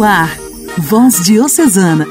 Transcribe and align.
no 0.00 0.04
ar, 0.04 0.34
Voz 0.78 1.22
Diocesana, 1.26 2.06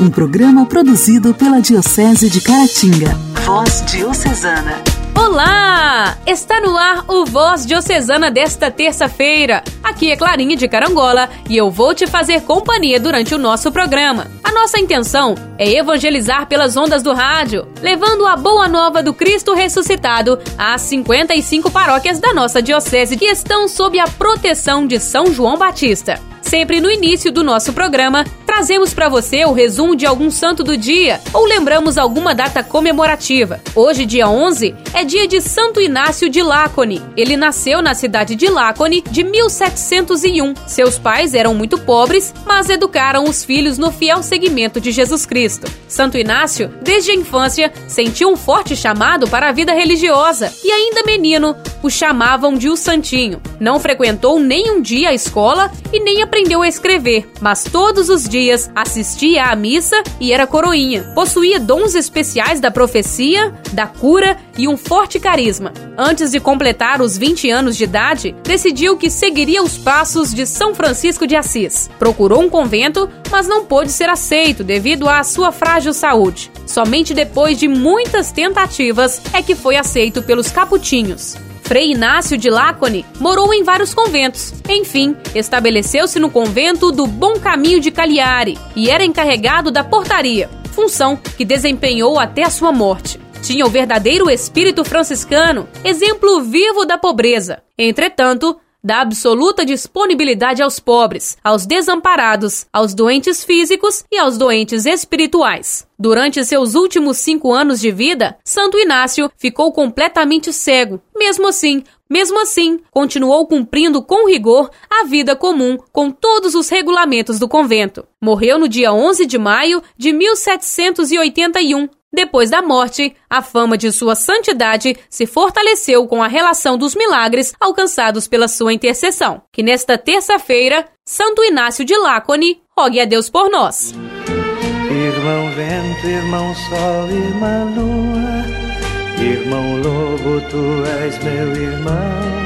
um 0.00 0.08
programa 0.08 0.66
produzido 0.66 1.34
pela 1.34 1.60
Diocese 1.60 2.30
de 2.30 2.40
Caratinga. 2.40 3.08
Voz 3.44 3.82
Diocesana. 3.86 4.80
Olá! 5.18 6.16
Está 6.24 6.60
no 6.60 6.76
ar 6.78 7.04
o 7.08 7.24
Voz 7.24 7.66
Diocesana 7.66 8.30
desta 8.30 8.70
terça-feira. 8.70 9.64
Aqui 9.82 10.12
é 10.12 10.16
Clarinha 10.16 10.56
de 10.56 10.68
Carangola 10.68 11.28
e 11.50 11.56
eu 11.56 11.72
vou 11.72 11.92
te 11.92 12.06
fazer 12.06 12.42
companhia 12.42 13.00
durante 13.00 13.34
o 13.34 13.38
nosso 13.38 13.72
programa. 13.72 14.28
A 14.44 14.52
nossa 14.52 14.78
intenção 14.78 15.34
é 15.58 15.68
evangelizar 15.72 16.46
pelas 16.46 16.76
ondas 16.76 17.02
do 17.02 17.12
rádio, 17.12 17.66
levando 17.82 18.28
a 18.28 18.36
boa 18.36 18.68
nova 18.68 19.02
do 19.02 19.12
Cristo 19.12 19.54
ressuscitado 19.54 20.38
às 20.56 20.82
55 20.82 21.68
paróquias 21.68 22.20
da 22.20 22.32
nossa 22.32 22.62
diocese 22.62 23.16
que 23.16 23.24
estão 23.24 23.66
sob 23.66 23.98
a 23.98 24.06
proteção 24.06 24.86
de 24.86 25.00
São 25.00 25.26
João 25.32 25.58
Batista. 25.58 26.20
Sempre 26.44 26.78
no 26.78 26.90
início 26.90 27.32
do 27.32 27.42
nosso 27.42 27.72
programa, 27.72 28.22
trazemos 28.46 28.92
para 28.92 29.08
você 29.08 29.44
o 29.46 29.52
resumo 29.52 29.96
de 29.96 30.04
algum 30.04 30.30
santo 30.30 30.62
do 30.62 30.76
dia 30.76 31.20
ou 31.32 31.46
lembramos 31.46 31.96
alguma 31.96 32.34
data 32.34 32.62
comemorativa. 32.62 33.60
Hoje, 33.74 34.04
dia 34.04 34.28
11, 34.28 34.74
é 34.92 35.02
dia 35.04 35.26
de 35.26 35.40
Santo 35.40 35.80
Inácio 35.80 36.28
de 36.28 36.42
Lácone. 36.42 37.02
Ele 37.16 37.34
nasceu 37.36 37.80
na 37.80 37.94
cidade 37.94 38.36
de 38.36 38.46
Lácone 38.48 39.02
de 39.10 39.24
1701. 39.24 40.54
Seus 40.66 40.98
pais 40.98 41.34
eram 41.34 41.54
muito 41.54 41.78
pobres, 41.78 42.32
mas 42.46 42.68
educaram 42.68 43.24
os 43.24 43.42
filhos 43.42 43.78
no 43.78 43.90
fiel 43.90 44.22
seguimento 44.22 44.80
de 44.80 44.92
Jesus 44.92 45.24
Cristo. 45.24 45.66
Santo 45.88 46.18
Inácio, 46.18 46.72
desde 46.82 47.10
a 47.10 47.14
infância, 47.14 47.72
sentiu 47.88 48.28
um 48.28 48.36
forte 48.36 48.76
chamado 48.76 49.26
para 49.28 49.48
a 49.48 49.52
vida 49.52 49.72
religiosa 49.72 50.52
e 50.62 50.70
ainda 50.70 51.02
menino, 51.04 51.56
o 51.82 51.90
chamavam 51.90 52.54
de 52.54 52.68
o 52.68 52.76
Santinho. 52.76 53.40
Não 53.58 53.80
frequentou 53.80 54.38
nem 54.38 54.70
um 54.70 54.82
dia 54.82 55.08
a 55.08 55.14
escola 55.14 55.72
e 55.92 55.98
nem 55.98 56.22
a 56.22 56.26
aprendeu 56.34 56.62
a 56.62 56.68
escrever, 56.68 57.30
mas 57.40 57.62
todos 57.62 58.08
os 58.08 58.28
dias 58.28 58.68
assistia 58.74 59.44
à 59.44 59.54
missa 59.54 60.02
e 60.18 60.32
era 60.32 60.48
coroinha. 60.48 61.04
Possuía 61.14 61.60
dons 61.60 61.94
especiais 61.94 62.58
da 62.58 62.72
profecia, 62.72 63.54
da 63.72 63.86
cura 63.86 64.36
e 64.58 64.66
um 64.66 64.76
forte 64.76 65.20
carisma. 65.20 65.72
Antes 65.96 66.32
de 66.32 66.40
completar 66.40 67.00
os 67.00 67.16
20 67.16 67.48
anos 67.50 67.76
de 67.76 67.84
idade, 67.84 68.34
decidiu 68.42 68.96
que 68.96 69.10
seguiria 69.10 69.62
os 69.62 69.78
passos 69.78 70.34
de 70.34 70.44
São 70.44 70.74
Francisco 70.74 71.24
de 71.24 71.36
Assis. 71.36 71.88
Procurou 72.00 72.42
um 72.42 72.50
convento, 72.50 73.08
mas 73.30 73.46
não 73.46 73.64
pôde 73.64 73.92
ser 73.92 74.08
aceito 74.08 74.64
devido 74.64 75.08
à 75.08 75.22
sua 75.22 75.52
frágil 75.52 75.94
saúde. 75.94 76.50
Somente 76.66 77.14
depois 77.14 77.60
de 77.60 77.68
muitas 77.68 78.32
tentativas 78.32 79.22
é 79.32 79.40
que 79.40 79.54
foi 79.54 79.76
aceito 79.76 80.20
pelos 80.20 80.50
caputinhos. 80.50 81.36
Frei 81.64 81.92
Inácio 81.92 82.36
de 82.36 82.50
Lácone 82.50 83.06
morou 83.18 83.52
em 83.54 83.62
vários 83.64 83.94
conventos. 83.94 84.52
Enfim, 84.68 85.16
estabeleceu-se 85.34 86.20
no 86.20 86.30
convento 86.30 86.92
do 86.92 87.06
Bom 87.06 87.40
Caminho 87.40 87.80
de 87.80 87.90
Cagliari 87.90 88.58
e 88.76 88.90
era 88.90 89.02
encarregado 89.02 89.70
da 89.70 89.82
portaria, 89.82 90.50
função 90.72 91.16
que 91.16 91.44
desempenhou 91.44 92.20
até 92.20 92.42
a 92.42 92.50
sua 92.50 92.70
morte. 92.70 93.18
Tinha 93.40 93.64
o 93.64 93.70
verdadeiro 93.70 94.30
espírito 94.30 94.84
franciscano, 94.84 95.66
exemplo 95.82 96.42
vivo 96.42 96.84
da 96.84 96.98
pobreza. 96.98 97.62
Entretanto, 97.78 98.58
da 98.84 99.00
absoluta 99.00 99.64
disponibilidade 99.64 100.62
aos 100.62 100.78
pobres, 100.78 101.38
aos 101.42 101.64
desamparados, 101.64 102.66
aos 102.70 102.92
doentes 102.92 103.42
físicos 103.42 104.04
e 104.12 104.18
aos 104.18 104.36
doentes 104.36 104.84
espirituais. 104.84 105.88
Durante 105.98 106.44
seus 106.44 106.74
últimos 106.74 107.16
cinco 107.18 107.52
anos 107.52 107.80
de 107.80 107.90
vida, 107.90 108.36
Santo 108.44 108.78
Inácio 108.78 109.30
ficou 109.38 109.72
completamente 109.72 110.52
cego. 110.52 111.00
Mesmo 111.16 111.48
assim, 111.48 111.82
mesmo 112.10 112.40
assim, 112.40 112.80
continuou 112.90 113.46
cumprindo 113.46 114.02
com 114.02 114.28
rigor 114.28 114.70
a 114.90 115.04
vida 115.04 115.34
comum 115.34 115.78
com 115.90 116.10
todos 116.10 116.54
os 116.54 116.68
regulamentos 116.68 117.38
do 117.38 117.48
convento. 117.48 118.06
Morreu 118.20 118.58
no 118.58 118.68
dia 118.68 118.92
11 118.92 119.24
de 119.24 119.38
maio 119.38 119.82
de 119.96 120.12
1781, 120.12 121.88
depois 122.14 122.48
da 122.48 122.62
morte, 122.62 123.14
a 123.28 123.42
fama 123.42 123.76
de 123.76 123.90
sua 123.92 124.14
santidade 124.14 124.96
se 125.10 125.26
fortaleceu 125.26 126.06
com 126.06 126.22
a 126.22 126.28
relação 126.28 126.78
dos 126.78 126.94
milagres 126.94 127.52
alcançados 127.60 128.28
pela 128.28 128.48
sua 128.48 128.72
intercessão. 128.72 129.42
Que 129.52 129.62
nesta 129.62 129.98
terça-feira, 129.98 130.86
Santo 131.04 131.42
Inácio 131.42 131.84
de 131.84 131.96
Lácone 131.96 132.62
rogue 132.78 133.00
a 133.00 133.04
Deus 133.04 133.28
por 133.28 133.50
nós. 133.50 133.92
Irmão 133.92 135.50
vento, 135.50 136.06
irmão 136.06 136.54
sol, 136.54 137.10
irmã 137.10 137.64
lua, 137.74 139.22
irmão 139.22 139.76
lobo, 139.78 140.40
tu 140.48 140.84
és 141.02 141.22
meu 141.24 141.62
irmão. 141.62 142.44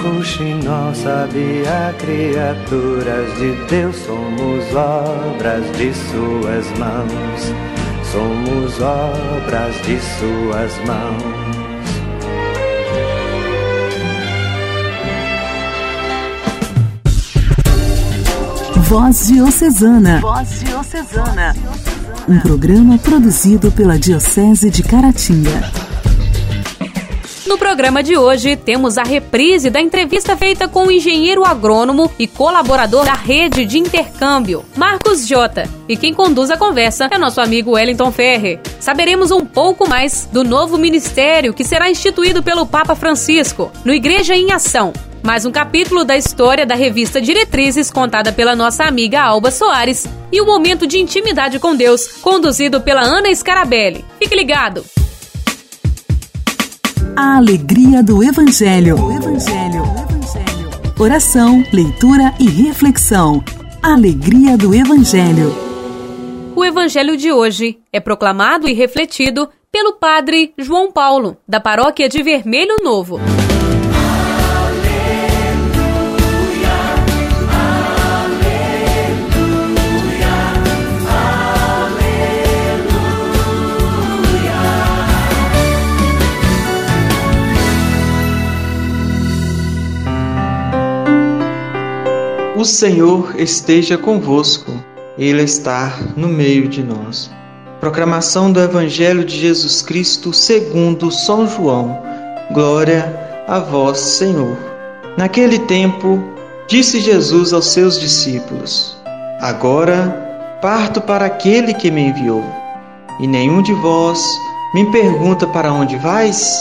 Rouxinol 0.00 0.94
sabia, 0.94 1.94
criaturas 1.98 3.36
de 3.38 3.52
Deus, 3.66 3.96
somos 3.96 4.74
obras 4.74 5.64
de 5.76 5.92
suas 5.92 6.78
mãos 6.78 7.85
somos 8.12 8.80
obras 8.80 9.74
de 9.82 9.98
Suas 10.00 10.72
mãos. 10.86 11.46
Voz 18.88 19.26
Diocesana. 19.26 20.20
Voz 20.20 20.60
Diocesana. 20.60 21.56
Um 22.28 22.38
programa 22.40 22.98
produzido 22.98 23.70
pela 23.72 23.98
Diocese 23.98 24.70
de 24.70 24.82
Caratinga. 24.82 25.85
No 27.46 27.56
programa 27.56 28.02
de 28.02 28.16
hoje, 28.16 28.56
temos 28.56 28.98
a 28.98 29.04
reprise 29.04 29.70
da 29.70 29.80
entrevista 29.80 30.36
feita 30.36 30.66
com 30.66 30.86
o 30.86 30.90
engenheiro 30.90 31.44
agrônomo 31.44 32.10
e 32.18 32.26
colaborador 32.26 33.04
da 33.04 33.14
rede 33.14 33.64
de 33.64 33.78
intercâmbio, 33.78 34.64
Marcos 34.74 35.28
Jota. 35.28 35.70
E 35.88 35.96
quem 35.96 36.12
conduz 36.12 36.50
a 36.50 36.56
conversa 36.56 37.08
é 37.08 37.16
nosso 37.16 37.40
amigo 37.40 37.72
Wellington 37.72 38.10
Ferre. 38.10 38.58
Saberemos 38.80 39.30
um 39.30 39.46
pouco 39.46 39.88
mais 39.88 40.28
do 40.32 40.42
novo 40.42 40.76
ministério 40.76 41.54
que 41.54 41.62
será 41.62 41.88
instituído 41.88 42.42
pelo 42.42 42.66
Papa 42.66 42.96
Francisco, 42.96 43.70
no 43.84 43.94
Igreja 43.94 44.34
em 44.34 44.50
Ação, 44.50 44.92
mais 45.22 45.46
um 45.46 45.52
capítulo 45.52 46.02
da 46.02 46.16
história 46.16 46.66
da 46.66 46.74
revista 46.74 47.20
Diretrizes, 47.20 47.92
contada 47.92 48.32
pela 48.32 48.56
nossa 48.56 48.82
amiga 48.84 49.22
Alba 49.22 49.52
Soares, 49.52 50.04
e 50.32 50.40
o 50.40 50.46
momento 50.46 50.84
de 50.84 50.98
intimidade 50.98 51.60
com 51.60 51.76
Deus, 51.76 52.08
conduzido 52.20 52.80
pela 52.80 53.02
Ana 53.02 53.32
Scarabelli. 53.32 54.04
Fique 54.18 54.34
ligado! 54.34 54.84
A 57.18 57.38
alegria 57.38 58.02
do 58.02 58.22
Evangelho. 58.22 59.02
O 59.02 59.10
Evangelho. 59.10 59.82
Oração, 61.00 61.64
leitura 61.72 62.34
e 62.38 62.46
reflexão. 62.46 63.42
Alegria 63.82 64.54
do 64.58 64.74
Evangelho. 64.74 65.50
O 66.54 66.62
Evangelho 66.62 67.16
de 67.16 67.32
hoje 67.32 67.78
é 67.90 68.00
proclamado 68.00 68.68
e 68.68 68.74
refletido 68.74 69.48
pelo 69.72 69.94
Padre 69.94 70.52
João 70.58 70.92
Paulo, 70.92 71.38
da 71.48 71.58
Paróquia 71.58 72.06
de 72.06 72.22
Vermelho 72.22 72.76
Novo. 72.84 73.18
Senhor 92.66 93.34
esteja 93.38 93.96
convosco, 93.96 94.72
Ele 95.16 95.42
está 95.42 95.96
no 96.16 96.28
meio 96.28 96.68
de 96.68 96.82
nós. 96.82 97.30
Proclamação 97.80 98.50
do 98.50 98.60
Evangelho 98.60 99.24
de 99.24 99.38
Jesus 99.38 99.82
Cristo 99.82 100.32
segundo 100.32 101.10
São 101.10 101.48
João. 101.48 101.98
Glória 102.52 103.44
a 103.46 103.58
vós, 103.58 103.98
Senhor. 103.98 104.56
Naquele 105.16 105.58
tempo, 105.60 106.22
disse 106.68 107.00
Jesus 107.00 107.52
aos 107.52 107.68
seus 107.68 107.98
discípulos: 107.98 108.96
Agora 109.40 110.58
parto 110.60 111.00
para 111.00 111.26
aquele 111.26 111.72
que 111.74 111.90
me 111.90 112.08
enviou, 112.08 112.44
e 113.20 113.26
nenhum 113.26 113.62
de 113.62 113.72
vós 113.74 114.22
me 114.74 114.90
pergunta 114.90 115.46
para 115.46 115.72
onde 115.72 115.96
vais? 115.96 116.58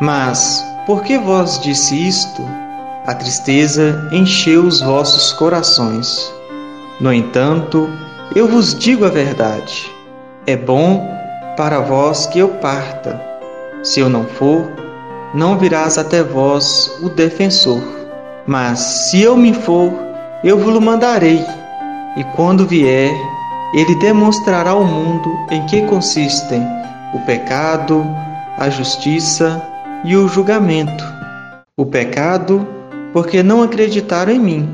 Mas, 0.00 0.64
por 0.86 1.02
que 1.02 1.18
vós 1.18 1.58
disse 1.60 1.94
isto? 2.08 2.61
A 3.04 3.14
tristeza 3.14 4.08
encheu 4.12 4.62
os 4.62 4.80
vossos 4.80 5.32
corações. 5.32 6.32
No 7.00 7.12
entanto, 7.12 7.90
eu 8.32 8.46
vos 8.46 8.78
digo 8.78 9.04
a 9.04 9.08
verdade: 9.08 9.90
é 10.46 10.56
bom 10.56 11.04
para 11.56 11.80
vós 11.80 12.26
que 12.26 12.38
eu 12.38 12.48
parta. 12.48 13.20
Se 13.82 13.98
eu 13.98 14.08
não 14.08 14.24
for, 14.24 14.70
não 15.34 15.58
virás 15.58 15.98
até 15.98 16.22
vós 16.22 16.96
o 17.02 17.08
defensor. 17.08 17.82
Mas 18.46 18.78
se 18.78 19.20
eu 19.20 19.36
me 19.36 19.52
for, 19.52 19.92
eu 20.44 20.56
vos 20.56 20.80
mandarei. 20.80 21.44
E 22.16 22.22
quando 22.36 22.68
vier, 22.68 23.12
ele 23.74 23.96
demonstrará 23.96 24.70
ao 24.70 24.84
mundo 24.84 25.28
em 25.50 25.66
que 25.66 25.82
consistem 25.86 26.62
o 27.14 27.18
pecado, 27.26 28.06
a 28.56 28.70
justiça 28.70 29.60
e 30.04 30.16
o 30.16 30.28
julgamento. 30.28 31.04
O 31.76 31.84
pecado 31.84 32.64
porque 33.12 33.42
não 33.42 33.62
acreditaram 33.62 34.32
em 34.32 34.38
mim. 34.38 34.68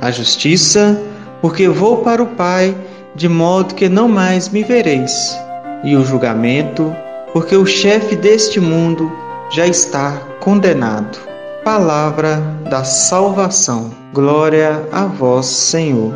A 0.00 0.10
justiça, 0.10 1.00
porque 1.40 1.68
vou 1.68 1.98
para 1.98 2.22
o 2.22 2.26
Pai, 2.26 2.76
de 3.14 3.28
modo 3.28 3.74
que 3.74 3.88
não 3.88 4.08
mais 4.08 4.48
me 4.48 4.62
vereis. 4.62 5.38
E 5.84 5.96
o 5.96 6.04
julgamento, 6.04 6.94
porque 7.32 7.56
o 7.56 7.66
chefe 7.66 8.16
deste 8.16 8.60
mundo 8.60 9.10
já 9.50 9.66
está 9.66 10.12
condenado. 10.40 11.18
Palavra 11.64 12.36
da 12.70 12.84
salvação. 12.84 13.90
Glória 14.12 14.82
a 14.90 15.04
vós, 15.04 15.46
Senhor. 15.46 16.12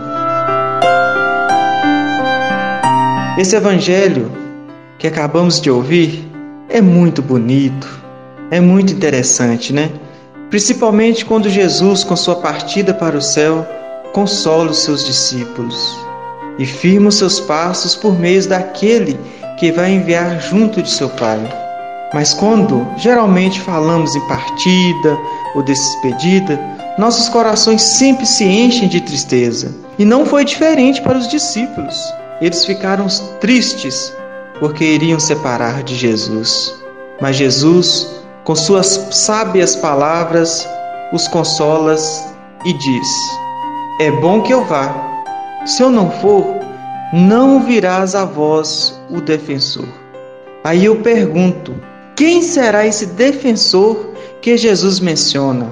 Esse 3.38 3.56
evangelho 3.56 4.30
que 4.98 5.06
acabamos 5.06 5.60
de 5.60 5.70
ouvir 5.70 6.28
é 6.68 6.80
muito 6.80 7.20
bonito, 7.22 7.88
é 8.50 8.60
muito 8.60 8.92
interessante, 8.92 9.72
né? 9.72 9.90
Principalmente 10.52 11.25
quando 11.25 11.49
Jesus, 11.49 12.04
com 12.04 12.14
sua 12.14 12.37
partida 12.37 12.93
para 12.93 13.16
o 13.16 13.22
céu, 13.22 13.66
consola 14.12 14.72
os 14.72 14.81
seus 14.81 15.02
discípulos 15.02 15.99
e 16.58 16.66
firma 16.66 17.08
os 17.08 17.14
seus 17.14 17.40
passos 17.40 17.96
por 17.96 18.20
meio 18.20 18.46
daquele 18.46 19.19
que 19.58 19.72
vai 19.72 19.93
enviar 19.93 20.43
junto 20.43 20.82
de 20.82 20.90
seu 20.90 21.08
Pai. 21.08 21.40
Mas 22.12 22.34
quando 22.34 22.87
geralmente 22.99 23.62
falamos 23.62 24.14
em 24.14 24.20
partida 24.28 25.19
ou 25.54 25.62
despedida, 25.62 26.60
nossos 26.98 27.31
corações 27.31 27.81
sempre 27.81 28.26
se 28.26 28.44
enchem 28.44 28.88
de 28.88 29.00
tristeza. 29.00 29.75
E 29.98 30.05
não 30.05 30.26
foi 30.26 30.44
diferente 30.44 31.00
para 31.00 31.16
os 31.16 31.28
discípulos. 31.28 32.12
Eles 32.43 32.66
ficaram 32.66 33.06
tristes 33.40 34.12
porque 34.60 34.84
iriam 34.84 35.19
separar 35.19 35.82
de 35.82 35.94
Jesus. 35.94 36.75
Mas 37.22 37.37
Jesus, 37.37 38.21
com 38.44 38.54
suas 38.54 39.08
sábias 39.10 39.76
palavras, 39.76 40.68
os 41.12 41.28
consola 41.28 41.94
e 42.64 42.72
diz: 42.72 43.08
É 44.00 44.10
bom 44.10 44.42
que 44.42 44.52
eu 44.52 44.64
vá. 44.64 45.10
Se 45.64 45.82
eu 45.82 45.90
não 45.90 46.10
for, 46.10 46.56
não 47.12 47.62
virás 47.62 48.14
a 48.14 48.24
vós 48.24 49.00
o 49.10 49.20
defensor. 49.20 49.86
Aí 50.64 50.84
eu 50.84 50.96
pergunto: 50.96 51.74
quem 52.16 52.42
será 52.42 52.86
esse 52.86 53.06
defensor 53.06 54.12
que 54.40 54.56
Jesus 54.56 54.98
menciona? 55.00 55.70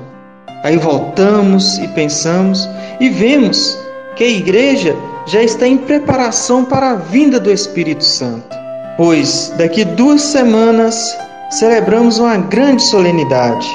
Aí 0.62 0.76
voltamos 0.76 1.78
e 1.78 1.88
pensamos 1.88 2.68
e 3.00 3.08
vemos 3.08 3.78
que 4.14 4.24
a 4.24 4.28
igreja 4.28 4.94
já 5.26 5.42
está 5.42 5.66
em 5.66 5.78
preparação 5.78 6.64
para 6.64 6.90
a 6.90 6.96
vinda 6.96 7.40
do 7.40 7.50
Espírito 7.50 8.04
Santo, 8.04 8.56
pois 8.96 9.52
daqui 9.56 9.84
duas 9.84 10.20
semanas 10.20 11.16
celebramos 11.50 12.18
uma 12.18 12.36
grande 12.36 12.82
solenidade 12.82 13.68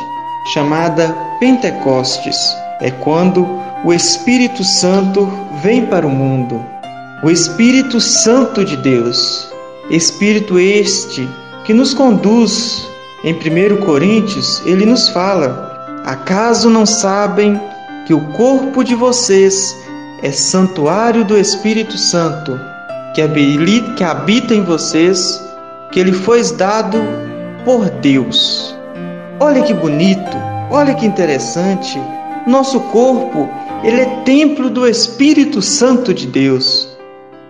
chamada 0.54 1.16
Pentecostes. 1.39 2.38
É 2.80 2.89
quando 2.89 3.48
o 3.83 3.94
Espírito 3.94 4.63
Santo 4.63 5.30
vem 5.62 5.86
para 5.86 6.07
o 6.07 6.10
mundo. 6.10 6.63
O 7.22 7.30
Espírito 7.30 8.00
Santo 8.00 8.63
de 8.63 8.77
Deus, 8.77 9.50
Espírito 9.89 10.57
este 10.57 11.27
que 11.66 11.74
nos 11.74 11.94
conduz. 11.94 12.88
Em 13.24 13.33
1 13.33 13.77
Coríntios, 13.77 14.62
ele 14.66 14.86
nos 14.86 15.10
fala: 15.10 16.04
Acaso 16.06 16.69
não 16.69 16.86
sabem 16.86 17.60
que 18.06 18.13
o 18.13 18.22
corpo 18.33 18.83
de 18.83 18.94
vocês 18.94 19.75
é 20.22 20.31
santuário 20.31 21.25
do 21.25 21.38
Espírito 21.38 21.98
Santo, 21.98 22.60
que 23.16 23.22
habita 24.04 24.54
em 24.54 24.63
vocês, 24.63 25.42
que 25.92 26.00
ele 26.00 26.13
foi 26.13 26.44
dado 26.54 27.25
por 27.65 27.89
Deus. 27.89 28.75
Olha 29.39 29.63
que 29.63 29.73
bonito, 29.73 30.38
olha 30.71 30.94
que 30.94 31.06
interessante. 31.06 32.00
Nosso 32.47 32.79
corpo, 32.79 33.50
ele 33.83 34.01
é 34.01 34.06
templo 34.23 34.69
do 34.69 34.88
Espírito 34.88 35.62
Santo 35.62 36.13
de 36.13 36.27
Deus. 36.27 36.95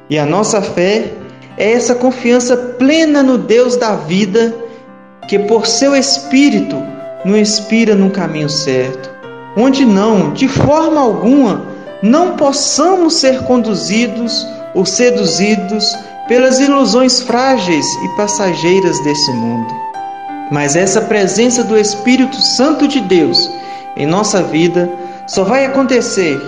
E 0.10 0.18
a 0.18 0.26
nossa 0.26 0.62
fé 0.62 1.12
é 1.58 1.74
essa 1.74 1.94
confiança 1.94 2.56
plena 2.56 3.22
no 3.22 3.38
Deus 3.38 3.76
da 3.76 3.96
vida, 3.96 4.56
que 5.28 5.38
por 5.38 5.68
seu 5.68 5.96
Espírito 5.96 6.76
nos 7.26 7.38
inspira 7.38 7.94
no 7.94 8.10
caminho 8.10 8.50
certo, 8.50 9.10
onde 9.58 9.86
não, 9.86 10.32
de 10.32 10.48
forma 10.48 11.02
alguma, 11.02 11.66
não 12.02 12.36
possamos 12.36 13.16
ser 13.16 13.44
conduzidos 13.44 14.46
ou 14.74 14.86
seduzidos 14.86 15.86
pelas 16.28 16.60
ilusões 16.60 17.22
frágeis 17.22 17.86
e 18.04 18.16
passageiras 18.16 19.00
desse 19.04 19.32
mundo. 19.32 19.85
Mas 20.52 20.76
essa 20.76 21.02
presença 21.02 21.64
do 21.64 21.78
Espírito 21.78 22.36
Santo 22.36 22.88
de 22.88 23.00
Deus 23.02 23.50
em 23.98 24.06
nossa 24.06 24.44
vida 24.44 24.90
só 25.28 25.44
vai 25.44 25.66
acontecer 25.66 26.40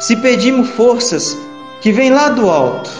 se 0.00 0.16
pedirmos 0.16 0.70
forças 0.70 1.36
que 1.80 1.92
vêm 1.92 2.10
lá 2.10 2.28
do 2.28 2.50
alto. 2.50 2.90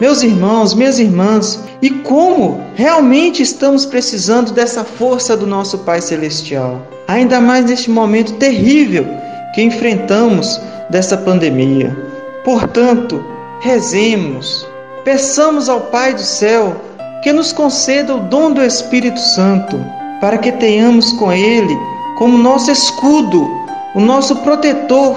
Meus 0.00 0.22
irmãos, 0.22 0.74
minhas 0.74 0.98
irmãs, 0.98 1.60
e 1.80 1.90
como 1.90 2.60
realmente 2.74 3.42
estamos 3.42 3.86
precisando 3.86 4.52
dessa 4.52 4.84
força 4.84 5.36
do 5.36 5.46
nosso 5.46 5.78
Pai 5.78 6.00
Celestial, 6.00 6.82
ainda 7.06 7.40
mais 7.40 7.64
neste 7.64 7.90
momento 7.90 8.32
terrível 8.34 9.06
que 9.54 9.62
enfrentamos 9.62 10.60
dessa 10.90 11.16
pandemia. 11.16 11.96
Portanto, 12.44 13.24
rezemos, 13.60 14.66
peçamos 15.04 15.68
ao 15.68 15.80
Pai 15.82 16.14
do 16.14 16.22
céu 16.22 16.76
que 17.24 17.32
nos 17.32 17.54
conceda 17.54 18.14
o 18.14 18.20
dom 18.20 18.52
do 18.52 18.62
Espírito 18.62 19.18
Santo, 19.18 19.82
para 20.20 20.36
que 20.36 20.52
tenhamos 20.52 21.10
com 21.12 21.32
Ele 21.32 21.74
como 22.18 22.36
nosso 22.36 22.70
escudo, 22.70 23.50
o 23.94 24.00
nosso 24.00 24.36
protetor, 24.36 25.16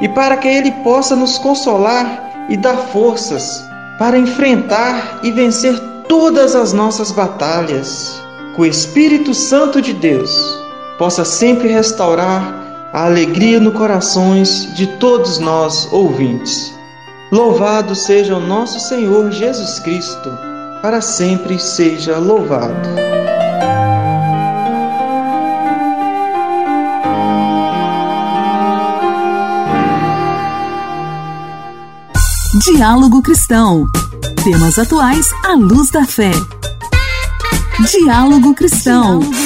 e 0.00 0.08
para 0.08 0.36
que 0.36 0.48
Ele 0.48 0.72
possa 0.82 1.14
nos 1.14 1.38
consolar 1.38 2.46
e 2.48 2.56
dar 2.56 2.76
forças 2.76 3.64
para 4.00 4.18
enfrentar 4.18 5.20
e 5.22 5.30
vencer 5.30 5.78
todas 6.08 6.56
as 6.56 6.72
nossas 6.72 7.12
batalhas. 7.12 8.20
Que 8.56 8.62
o 8.62 8.66
Espírito 8.66 9.32
Santo 9.32 9.80
de 9.80 9.92
Deus 9.92 10.60
possa 10.98 11.24
sempre 11.24 11.68
restaurar 11.68 12.52
a 12.92 13.04
alegria 13.04 13.60
no 13.60 13.70
corações 13.70 14.74
de 14.74 14.88
todos 14.98 15.38
nós 15.38 15.88
ouvintes. 15.92 16.74
Louvado 17.30 17.94
seja 17.94 18.34
o 18.34 18.40
nosso 18.40 18.80
Senhor 18.80 19.30
Jesus 19.30 19.78
Cristo, 19.78 20.43
para 20.84 21.00
sempre 21.00 21.58
seja 21.58 22.18
louvado. 22.18 22.74
Diálogo 32.66 33.22
Cristão. 33.22 33.86
Temas 34.44 34.78
atuais 34.78 35.26
à 35.46 35.54
luz 35.54 35.88
da 35.88 36.04
fé. 36.04 36.32
Diálogo 37.90 38.54
Cristão. 38.54 39.20
Diálogo 39.20 39.43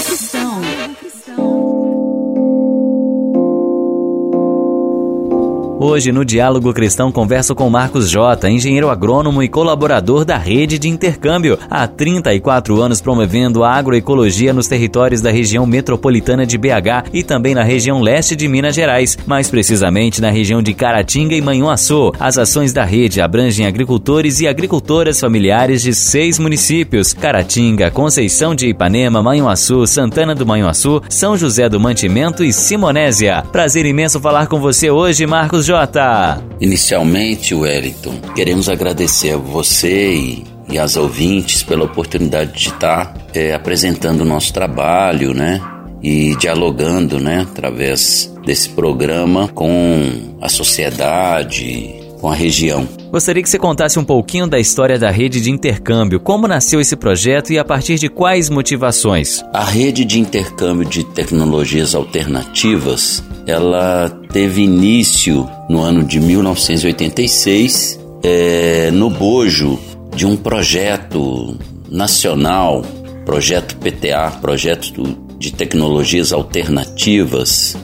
Hoje, 5.81 6.11
no 6.11 6.25
Diálogo 6.25 6.75
Cristão, 6.75 7.13
converso 7.13 7.55
com 7.55 7.71
Marcos 7.71 8.11
Jota, 8.11 8.51
engenheiro 8.51 8.91
agrônomo 8.91 9.45
e 9.45 9.49
colaborador 9.49 10.25
da 10.25 10.37
rede 10.37 10.77
de 10.77 10.89
intercâmbio, 10.89 11.57
há 11.71 11.87
34 11.87 12.83
anos 12.83 13.01
promovendo 13.01 13.63
a 13.63 13.71
agroecologia 13.71 14.53
nos 14.53 14.67
territórios 14.67 15.21
da 15.21 15.31
região 15.31 15.65
metropolitana 15.65 16.45
de 16.45 16.59
BH 16.59 17.11
e 17.13 17.23
também 17.23 17.55
na 17.55 17.63
região 17.63 18.01
leste 18.01 18.35
de 18.35 18.49
Minas 18.49 18.75
Gerais, 18.75 19.17
mais 19.25 19.49
precisamente 19.49 20.21
na 20.21 20.31
região 20.31 20.61
de 20.61 20.75
Caratinga 20.75 21.37
e 21.37 21.41
Manhuaçu. 21.41 22.11
As 22.19 22.39
ações 22.39 22.73
da 22.73 22.85
rede 22.85 23.21
abrangem 23.21 23.65
agricultores 23.65 24.41
e 24.41 24.49
agricultoras 24.49 25.21
familiares 25.21 25.81
de 25.81 25.95
seis 25.95 26.41
municípios: 26.41 27.13
Caratinga, 27.13 27.89
Conceição 27.89 28.53
de 28.53 28.67
Ipanema, 28.67 29.23
Manhuaçu, 29.23 29.87
Santana 29.87 30.35
do 30.35 30.45
Manhuaçu, 30.45 31.01
São 31.09 31.37
José 31.37 31.69
do 31.69 31.79
Mantimento 31.79 32.43
e 32.43 32.53
Simonésia. 32.53 33.45
Prazer 33.53 33.87
imenso 33.87 34.19
falar 34.19 34.49
com 34.49 34.59
você 34.59 34.91
hoje, 34.91 35.25
Marcos 35.25 35.68
Jota. 35.69 36.43
Inicialmente, 36.63 37.55
Wellington, 37.55 38.15
queremos 38.35 38.71
agradecer 38.71 39.35
a 39.35 39.37
você 39.37 40.15
e, 40.15 40.45
e 40.67 40.79
as 40.79 40.97
ouvintes 40.97 41.63
pela 41.63 41.85
oportunidade 41.85 42.53
de 42.55 42.69
estar 42.71 43.15
é, 43.35 43.53
apresentando 43.53 44.23
o 44.23 44.25
nosso 44.25 44.51
trabalho, 44.51 45.35
né? 45.35 45.61
E 46.03 46.35
dialogando, 46.37 47.21
né? 47.21 47.43
Através 47.43 48.35
desse 48.47 48.71
programa 48.71 49.49
com 49.49 50.39
a 50.41 50.49
sociedade, 50.49 52.01
com 52.21 52.31
a 52.31 52.35
região. 52.35 52.89
Gostaria 53.11 53.43
que 53.43 53.49
você 53.49 53.59
contasse 53.59 53.99
um 53.99 54.05
pouquinho 54.05 54.47
da 54.47 54.59
história 54.59 54.99
da 54.99 55.11
rede 55.11 55.41
de 55.41 55.51
intercâmbio, 55.51 56.21
como 56.21 56.47
nasceu 56.49 56.81
esse 56.81 56.97
projeto 56.97 57.53
e 57.53 57.59
a 57.59 57.65
partir 57.65 57.99
de 57.99 58.09
quais 58.09 58.51
motivações. 58.51 59.43
A 59.53 59.65
rede 59.65 60.05
de 60.05 60.21
intercâmbio 60.21 60.89
de 60.89 61.05
tecnologias 61.05 61.95
alternativas 61.95 63.23
ela 63.49 64.11
teve 64.31 64.63
início 64.63 65.49
no 65.71 65.81
ano 65.81 66.05
de 66.05 66.21
1986, 66.21 67.99
é, 68.23 68.91
no 68.91 69.09
bojo 69.09 69.79
de 70.15 70.27
um 70.27 70.37
projeto 70.37 71.57
nacional, 71.89 72.85
projeto 73.25 73.75
PTA, 73.79 74.33
projeto 74.39 75.03
de 75.39 75.51
tecnologias 75.51 76.31
alternativas, 76.31 77.75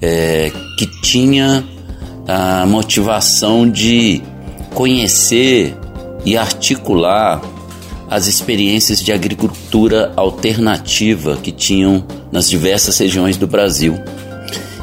é, 0.00 0.50
que 0.78 0.86
tinha 1.02 1.62
a 2.26 2.64
motivação 2.66 3.68
de 3.68 4.22
conhecer 4.74 5.76
e 6.24 6.36
articular 6.36 7.40
as 8.08 8.26
experiências 8.26 9.00
de 9.00 9.12
agricultura 9.12 10.12
alternativa 10.16 11.36
que 11.36 11.50
tinham 11.50 12.04
nas 12.30 12.48
diversas 12.48 12.98
regiões 12.98 13.36
do 13.36 13.46
Brasil. 13.46 13.98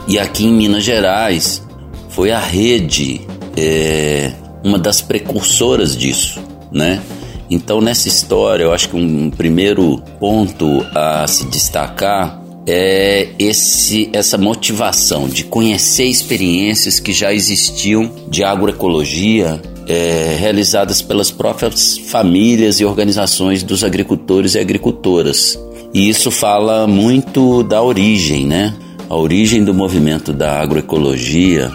E 0.07 0.19
aqui 0.19 0.45
em 0.45 0.53
Minas 0.53 0.83
Gerais 0.83 1.61
foi 2.09 2.31
a 2.31 2.39
rede 2.39 3.21
é, 3.55 4.31
uma 4.63 4.77
das 4.77 5.01
precursoras 5.01 5.95
disso, 5.95 6.41
né? 6.71 7.01
Então 7.49 7.81
nessa 7.81 8.07
história 8.07 8.63
eu 8.63 8.73
acho 8.73 8.89
que 8.89 8.95
um 8.95 9.29
primeiro 9.29 10.01
ponto 10.19 10.85
a 10.95 11.27
se 11.27 11.45
destacar 11.47 12.40
é 12.67 13.29
esse, 13.39 14.09
essa 14.13 14.37
motivação 14.37 15.27
de 15.27 15.43
conhecer 15.43 16.05
experiências 16.05 16.99
que 16.99 17.11
já 17.11 17.33
existiam 17.33 18.11
de 18.29 18.43
agroecologia 18.43 19.61
é, 19.87 20.35
realizadas 20.39 21.01
pelas 21.01 21.31
próprias 21.31 21.97
famílias 21.97 22.79
e 22.79 22.85
organizações 22.85 23.63
dos 23.63 23.83
agricultores 23.83 24.55
e 24.55 24.59
agricultoras. 24.59 25.59
E 25.93 26.07
isso 26.07 26.31
fala 26.31 26.87
muito 26.87 27.63
da 27.63 27.81
origem, 27.81 28.45
né? 28.45 28.73
A 29.09 29.15
origem 29.15 29.63
do 29.63 29.73
movimento 29.73 30.31
da 30.31 30.61
agroecologia 30.61 31.69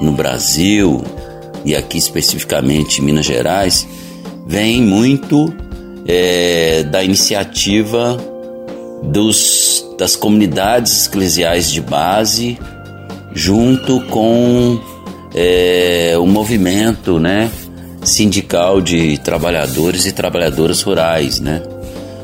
no 0.00 0.12
Brasil 0.12 1.04
e 1.64 1.76
aqui 1.76 1.98
especificamente 1.98 3.00
em 3.00 3.04
Minas 3.04 3.26
Gerais 3.26 3.86
vem 4.46 4.82
muito 4.82 5.52
é, 6.06 6.82
da 6.84 7.04
iniciativa 7.04 8.16
dos, 9.02 9.69
das 10.00 10.16
comunidades 10.16 11.06
eclesiais 11.06 11.70
de 11.70 11.82
base 11.82 12.58
junto 13.34 14.00
com 14.06 14.80
é, 15.34 16.14
o 16.18 16.24
movimento 16.24 17.20
né, 17.20 17.50
sindical 18.02 18.80
de 18.80 19.18
trabalhadores 19.18 20.06
e 20.06 20.12
trabalhadoras 20.12 20.80
rurais, 20.80 21.38
né? 21.38 21.62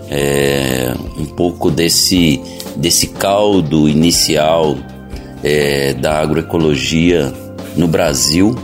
É, 0.09 0.95
um 1.18 1.26
pouco 1.26 1.71
desse, 1.71 2.40
desse 2.76 3.09
caldo 3.09 3.87
inicial 3.87 4.75
é, 5.45 5.92
da 5.92 6.18
agroecologia 6.18 7.30
no 7.76 7.87
Brasil, 7.87 8.56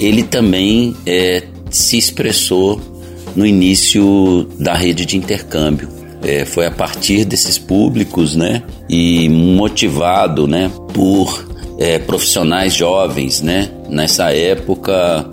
ele 0.00 0.24
também 0.24 0.96
é, 1.06 1.44
se 1.70 1.96
expressou 1.96 2.80
no 3.36 3.46
início 3.46 4.48
da 4.58 4.74
rede 4.74 5.06
de 5.06 5.16
intercâmbio. 5.16 6.01
É, 6.22 6.44
foi 6.44 6.66
a 6.66 6.70
partir 6.70 7.24
desses 7.24 7.58
públicos, 7.58 8.36
né, 8.36 8.62
e 8.88 9.28
motivado, 9.28 10.46
né, 10.46 10.70
por 10.94 11.52
é, 11.78 11.98
profissionais 11.98 12.74
jovens, 12.74 13.42
né? 13.42 13.68
Nessa 13.88 14.32
época, 14.32 15.28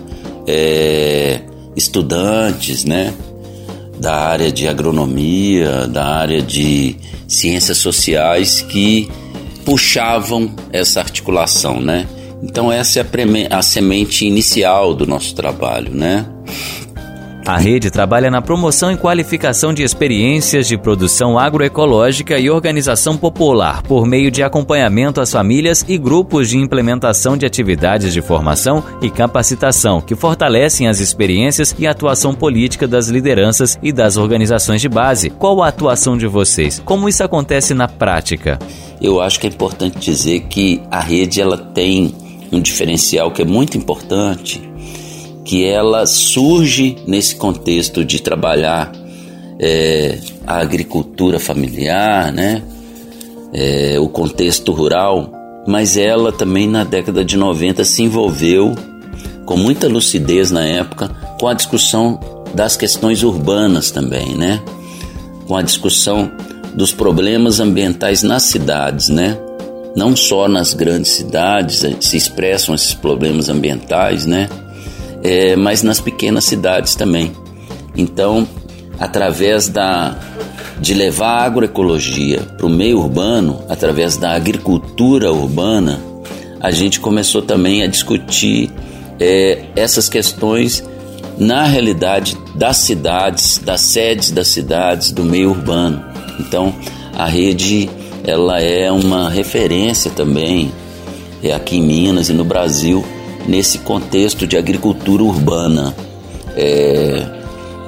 é, 0.46 1.40
estudantes, 1.76 2.84
né? 2.84 3.14
Da 4.00 4.16
área 4.16 4.50
de 4.50 4.66
agronomia, 4.66 5.86
da 5.86 6.06
área 6.06 6.42
de 6.42 6.96
ciências 7.28 7.78
sociais 7.78 8.62
que 8.62 9.08
puxavam 9.64 10.52
essa 10.72 11.00
articulação, 11.00 11.80
né? 11.80 12.06
Então 12.42 12.72
essa 12.72 12.98
é 13.00 13.02
a, 13.50 13.58
a 13.58 13.62
semente 13.62 14.26
inicial 14.26 14.94
do 14.94 15.06
nosso 15.06 15.34
trabalho, 15.34 15.94
né? 15.94 16.26
A 17.50 17.58
rede 17.58 17.90
trabalha 17.90 18.30
na 18.30 18.40
promoção 18.40 18.92
e 18.92 18.96
qualificação 18.96 19.74
de 19.74 19.82
experiências 19.82 20.68
de 20.68 20.78
produção 20.78 21.36
agroecológica 21.36 22.38
e 22.38 22.48
organização 22.48 23.16
popular, 23.16 23.82
por 23.82 24.06
meio 24.06 24.30
de 24.30 24.40
acompanhamento 24.40 25.20
às 25.20 25.32
famílias 25.32 25.84
e 25.88 25.98
grupos 25.98 26.48
de 26.48 26.58
implementação 26.58 27.36
de 27.36 27.44
atividades 27.44 28.12
de 28.12 28.22
formação 28.22 28.84
e 29.02 29.10
capacitação 29.10 30.00
que 30.00 30.14
fortalecem 30.14 30.86
as 30.86 31.00
experiências 31.00 31.74
e 31.76 31.88
atuação 31.88 32.32
política 32.32 32.86
das 32.86 33.08
lideranças 33.08 33.76
e 33.82 33.92
das 33.92 34.16
organizações 34.16 34.80
de 34.80 34.88
base. 34.88 35.28
Qual 35.28 35.60
a 35.60 35.66
atuação 35.66 36.16
de 36.16 36.28
vocês? 36.28 36.80
Como 36.84 37.08
isso 37.08 37.24
acontece 37.24 37.74
na 37.74 37.88
prática? 37.88 38.60
Eu 39.02 39.20
acho 39.20 39.40
que 39.40 39.48
é 39.48 39.50
importante 39.50 39.98
dizer 39.98 40.42
que 40.42 40.80
a 40.88 41.00
rede 41.00 41.40
ela 41.40 41.58
tem 41.58 42.14
um 42.52 42.60
diferencial 42.60 43.32
que 43.32 43.42
é 43.42 43.44
muito 43.44 43.76
importante 43.76 44.69
que 45.50 45.64
ela 45.64 46.06
surge 46.06 46.96
nesse 47.08 47.34
contexto 47.34 48.04
de 48.04 48.22
trabalhar 48.22 48.92
é, 49.58 50.16
a 50.46 50.58
agricultura 50.58 51.40
familiar, 51.40 52.32
né? 52.32 52.62
É, 53.52 53.98
o 53.98 54.08
contexto 54.08 54.70
rural, 54.70 55.32
mas 55.66 55.96
ela 55.96 56.30
também 56.30 56.68
na 56.68 56.84
década 56.84 57.24
de 57.24 57.36
90 57.36 57.82
se 57.82 58.00
envolveu 58.00 58.76
com 59.44 59.56
muita 59.56 59.88
lucidez 59.88 60.52
na 60.52 60.64
época 60.64 61.08
com 61.40 61.48
a 61.48 61.52
discussão 61.52 62.20
das 62.54 62.76
questões 62.76 63.24
urbanas 63.24 63.90
também, 63.90 64.36
né? 64.36 64.62
Com 65.48 65.56
a 65.56 65.62
discussão 65.62 66.30
dos 66.76 66.92
problemas 66.92 67.58
ambientais 67.58 68.22
nas 68.22 68.44
cidades, 68.44 69.08
né? 69.08 69.36
Não 69.96 70.14
só 70.14 70.46
nas 70.46 70.74
grandes 70.74 71.10
cidades 71.10 71.84
se 71.98 72.16
expressam 72.16 72.72
esses 72.72 72.94
problemas 72.94 73.48
ambientais, 73.48 74.26
né? 74.26 74.48
É, 75.22 75.56
mas 75.56 75.82
nas 75.82 76.00
pequenas 76.00 76.44
cidades 76.44 76.94
também. 76.94 77.32
Então, 77.96 78.46
através 78.98 79.68
da 79.68 80.16
de 80.80 80.94
levar 80.94 81.42
a 81.42 81.44
agroecologia 81.44 82.40
para 82.56 82.64
o 82.64 82.70
meio 82.70 83.00
urbano, 83.00 83.62
através 83.68 84.16
da 84.16 84.32
agricultura 84.32 85.30
urbana, 85.30 86.00
a 86.58 86.70
gente 86.70 86.98
começou 87.00 87.42
também 87.42 87.82
a 87.82 87.86
discutir 87.86 88.70
é, 89.18 89.64
essas 89.76 90.08
questões 90.08 90.82
na 91.38 91.64
realidade 91.64 92.36
das 92.54 92.78
cidades, 92.78 93.58
das 93.58 93.82
sedes 93.82 94.30
das 94.30 94.48
cidades, 94.48 95.12
do 95.12 95.22
meio 95.22 95.50
urbano. 95.50 96.02
Então, 96.38 96.74
a 97.14 97.26
rede 97.26 97.90
ela 98.24 98.60
é 98.60 98.90
uma 98.90 99.28
referência 99.28 100.10
também 100.10 100.72
é 101.42 101.52
aqui 101.54 101.78
em 101.78 101.82
Minas 101.82 102.28
e 102.28 102.32
no 102.32 102.44
Brasil 102.44 103.04
nesse 103.46 103.78
contexto 103.78 104.46
de 104.46 104.56
agricultura 104.56 105.22
urbana. 105.22 105.94
É, 106.56 107.26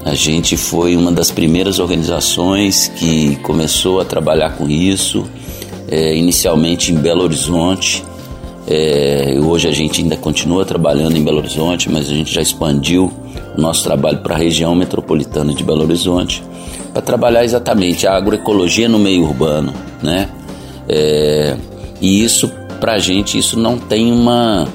a 0.04 0.14
gente 0.14 0.56
foi 0.56 0.96
uma 0.96 1.12
das 1.12 1.30
primeiras 1.30 1.78
organizações 1.78 2.88
que 2.96 3.36
começou 3.36 4.00
a 4.00 4.04
trabalhar 4.04 4.56
com 4.56 4.68
isso, 4.68 5.24
é, 5.88 6.16
inicialmente 6.16 6.92
em 6.92 6.96
Belo 6.96 7.22
Horizonte. 7.22 8.04
É, 8.66 9.38
hoje 9.44 9.68
a 9.68 9.72
gente 9.72 10.00
ainda 10.00 10.16
continua 10.16 10.64
trabalhando 10.64 11.16
em 11.16 11.22
Belo 11.22 11.38
Horizonte, 11.38 11.90
mas 11.90 12.08
a 12.08 12.14
gente 12.14 12.32
já 12.32 12.40
expandiu 12.40 13.12
o 13.56 13.60
nosso 13.60 13.84
trabalho 13.84 14.18
para 14.18 14.34
a 14.34 14.38
região 14.38 14.74
metropolitana 14.74 15.52
de 15.52 15.62
Belo 15.62 15.82
Horizonte 15.82 16.42
para 16.92 17.02
trabalhar 17.02 17.44
exatamente 17.44 18.06
a 18.06 18.14
agroecologia 18.14 18.88
no 18.88 18.98
meio 18.98 19.22
urbano, 19.22 19.72
né? 20.02 20.28
É, 20.88 21.56
e 22.00 22.22
isso, 22.22 22.50
para 22.80 22.94
a 22.94 22.98
gente, 22.98 23.38
isso 23.38 23.58
não 23.58 23.78
tem 23.78 24.12
uma 24.12 24.66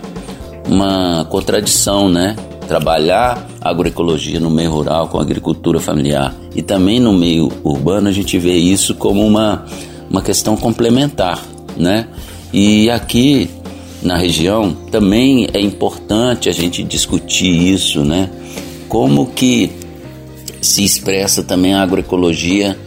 uma 0.67 1.25
contradição, 1.25 2.09
né? 2.09 2.35
Trabalhar 2.67 3.47
agroecologia 3.61 4.39
no 4.39 4.49
meio 4.49 4.71
rural 4.71 5.07
com 5.07 5.19
agricultura 5.19 5.79
familiar 5.79 6.35
e 6.55 6.61
também 6.61 6.99
no 6.99 7.13
meio 7.13 7.49
urbano 7.63 8.09
a 8.09 8.11
gente 8.11 8.37
vê 8.37 8.53
isso 8.53 8.95
como 8.95 9.25
uma, 9.25 9.65
uma 10.09 10.21
questão 10.21 10.57
complementar, 10.57 11.41
né? 11.77 12.07
E 12.51 12.89
aqui 12.89 13.49
na 14.01 14.17
região 14.17 14.73
também 14.91 15.47
é 15.53 15.59
importante 15.59 16.49
a 16.49 16.51
gente 16.51 16.83
discutir 16.83 17.49
isso, 17.49 18.03
né? 18.03 18.29
Como 18.87 19.27
que 19.27 19.71
se 20.61 20.83
expressa 20.83 21.43
também 21.43 21.73
a 21.73 21.81
agroecologia 21.81 22.77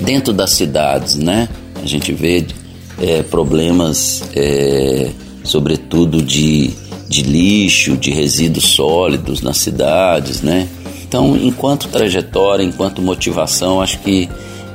dentro 0.00 0.32
das 0.32 0.50
cidades, 0.50 1.16
né? 1.16 1.48
A 1.82 1.86
gente 1.86 2.12
vê 2.12 2.44
é, 3.00 3.22
problemas, 3.22 4.22
é, 4.34 5.10
sobretudo 5.44 6.22
de 6.22 6.70
de 7.12 7.22
lixo, 7.22 7.94
de 7.94 8.10
resíduos 8.10 8.64
sólidos 8.64 9.42
nas 9.42 9.58
cidades, 9.58 10.40
né? 10.40 10.66
Então, 11.06 11.36
enquanto 11.36 11.88
trajetória, 11.88 12.64
enquanto 12.64 13.02
motivação, 13.02 13.82
acho 13.82 13.98
que 13.98 14.30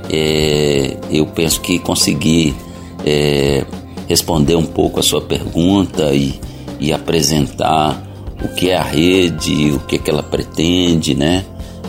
é, 0.08 0.96
eu 1.10 1.26
penso 1.26 1.60
que 1.60 1.80
consegui 1.80 2.56
é, 3.04 3.66
responder 4.08 4.56
um 4.56 4.66
pouco 4.66 5.00
a 5.00 5.04
sua 5.04 5.20
pergunta 5.20 6.14
e, 6.14 6.40
e 6.80 6.94
apresentar 6.94 8.04
o 8.44 8.50
que 8.50 8.70
é 8.70 8.78
a 8.78 8.84
rede, 8.84 9.72
o 9.72 9.80
que, 9.80 9.96
é 9.96 10.00
que 10.00 10.12
ela 10.12 10.22
pretende, 10.22 11.16
né? 11.16 11.44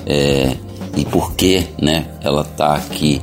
É, 0.06 0.56
e 0.96 1.04
por 1.04 1.34
que 1.34 1.66
né, 1.78 2.06
ela 2.22 2.40
está 2.40 2.74
aqui 2.74 3.20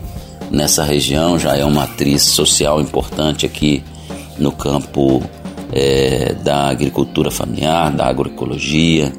nessa 0.52 0.84
região, 0.84 1.40
já 1.40 1.58
é 1.58 1.66
uma 1.66 1.86
atriz 1.86 2.22
social 2.22 2.80
importante 2.80 3.48
aqui 3.48 3.84
no 4.38 4.52
campo 4.52 5.24
é, 5.72 6.34
da 6.44 6.70
agricultura 6.70 7.32
familiar, 7.32 7.92
da 7.92 8.08
agroecologia 8.08 9.12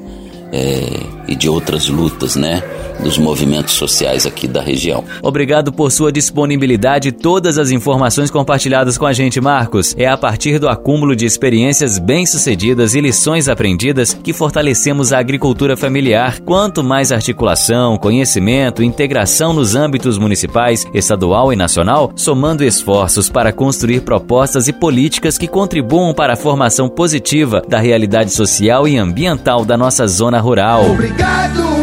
é, 0.53 0.87
e 1.29 1.35
de 1.35 1.49
outras 1.49 1.89
lutas, 1.89 2.37
né? 2.37 2.63
Dos 3.01 3.19
movimentos 3.19 3.75
sociais 3.75 4.27
aqui 4.27 4.47
da 4.47 4.61
região. 4.61 5.05
Obrigado 5.23 5.73
por 5.73 5.91
sua 5.91 6.11
disponibilidade 6.13 7.09
e 7.09 7.13
todas 7.13 7.59
as 7.59 7.71
informações 7.71 8.31
compartilhadas 8.31 8.99
com 8.99 9.07
a 9.07 9.13
gente, 9.13 9.41
Marcos. 9.41 9.95
É 9.99 10.07
a 10.07 10.17
partir 10.17 10.59
do 10.59 10.69
acúmulo 10.69 11.15
de 11.15 11.25
experiências 11.25 11.99
bem-sucedidas 11.99 12.95
e 12.95 13.01
lições 13.01 13.49
aprendidas 13.49 14.15
que 14.15 14.33
fortalecemos 14.33 15.13
a 15.13 15.19
agricultura 15.19 15.77
familiar. 15.77 16.41
Quanto 16.41 16.83
mais 16.83 17.13
articulação, 17.13 17.97
conhecimento, 17.97 18.83
integração 18.83 19.53
nos 19.53 19.75
âmbitos 19.75 20.19
municipais, 20.19 20.87
estadual 20.93 21.53
e 21.53 21.57
nacional, 21.57 22.13
somando 22.17 22.65
esforços 22.65 23.29
para 23.29 23.53
construir 23.53 24.01
propostas 24.01 24.69
e 24.69 24.73
políticas 24.73 25.39
que 25.39 25.49
contribuam 25.49 26.15
para 26.15 26.35
a 26.35 26.37
formação 26.37 26.89
positiva 26.89 27.63
da 27.69 27.79
realidade 27.79 28.33
social 28.33 28.89
e 28.89 28.97
ambiental 28.97 29.65
da 29.65 29.77
nossa 29.77 30.07
zona 30.07 30.41
rural. 30.41 30.91
Obrigado 30.91 31.76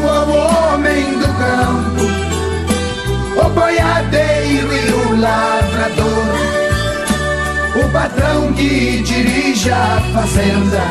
patrão 8.13 8.53
que 8.53 9.01
dirige 9.01 9.72
a 9.72 10.01
fazenda, 10.13 10.84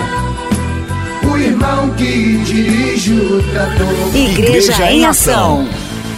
o 1.31 1.37
irmão 1.37 1.91
que 1.91 2.39
dirige 2.39 3.13
o 3.13 3.43
trator. 3.51 3.87
Igreja, 4.15 4.73
Igreja 4.73 4.93
em 4.93 5.05
Ação. 5.05 5.69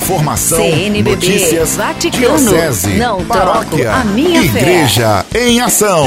Formação, 0.00 0.58
CNBB, 0.58 1.10
notícias, 1.10 1.76
Vaticano, 1.76 2.36
diocese, 2.36 2.90
não 2.98 3.24
paróquia, 3.24 3.92
a 3.92 4.04
minha 4.04 4.42
Igreja 4.42 5.24
fé. 5.30 5.46
em 5.48 5.60
Ação. 5.60 6.06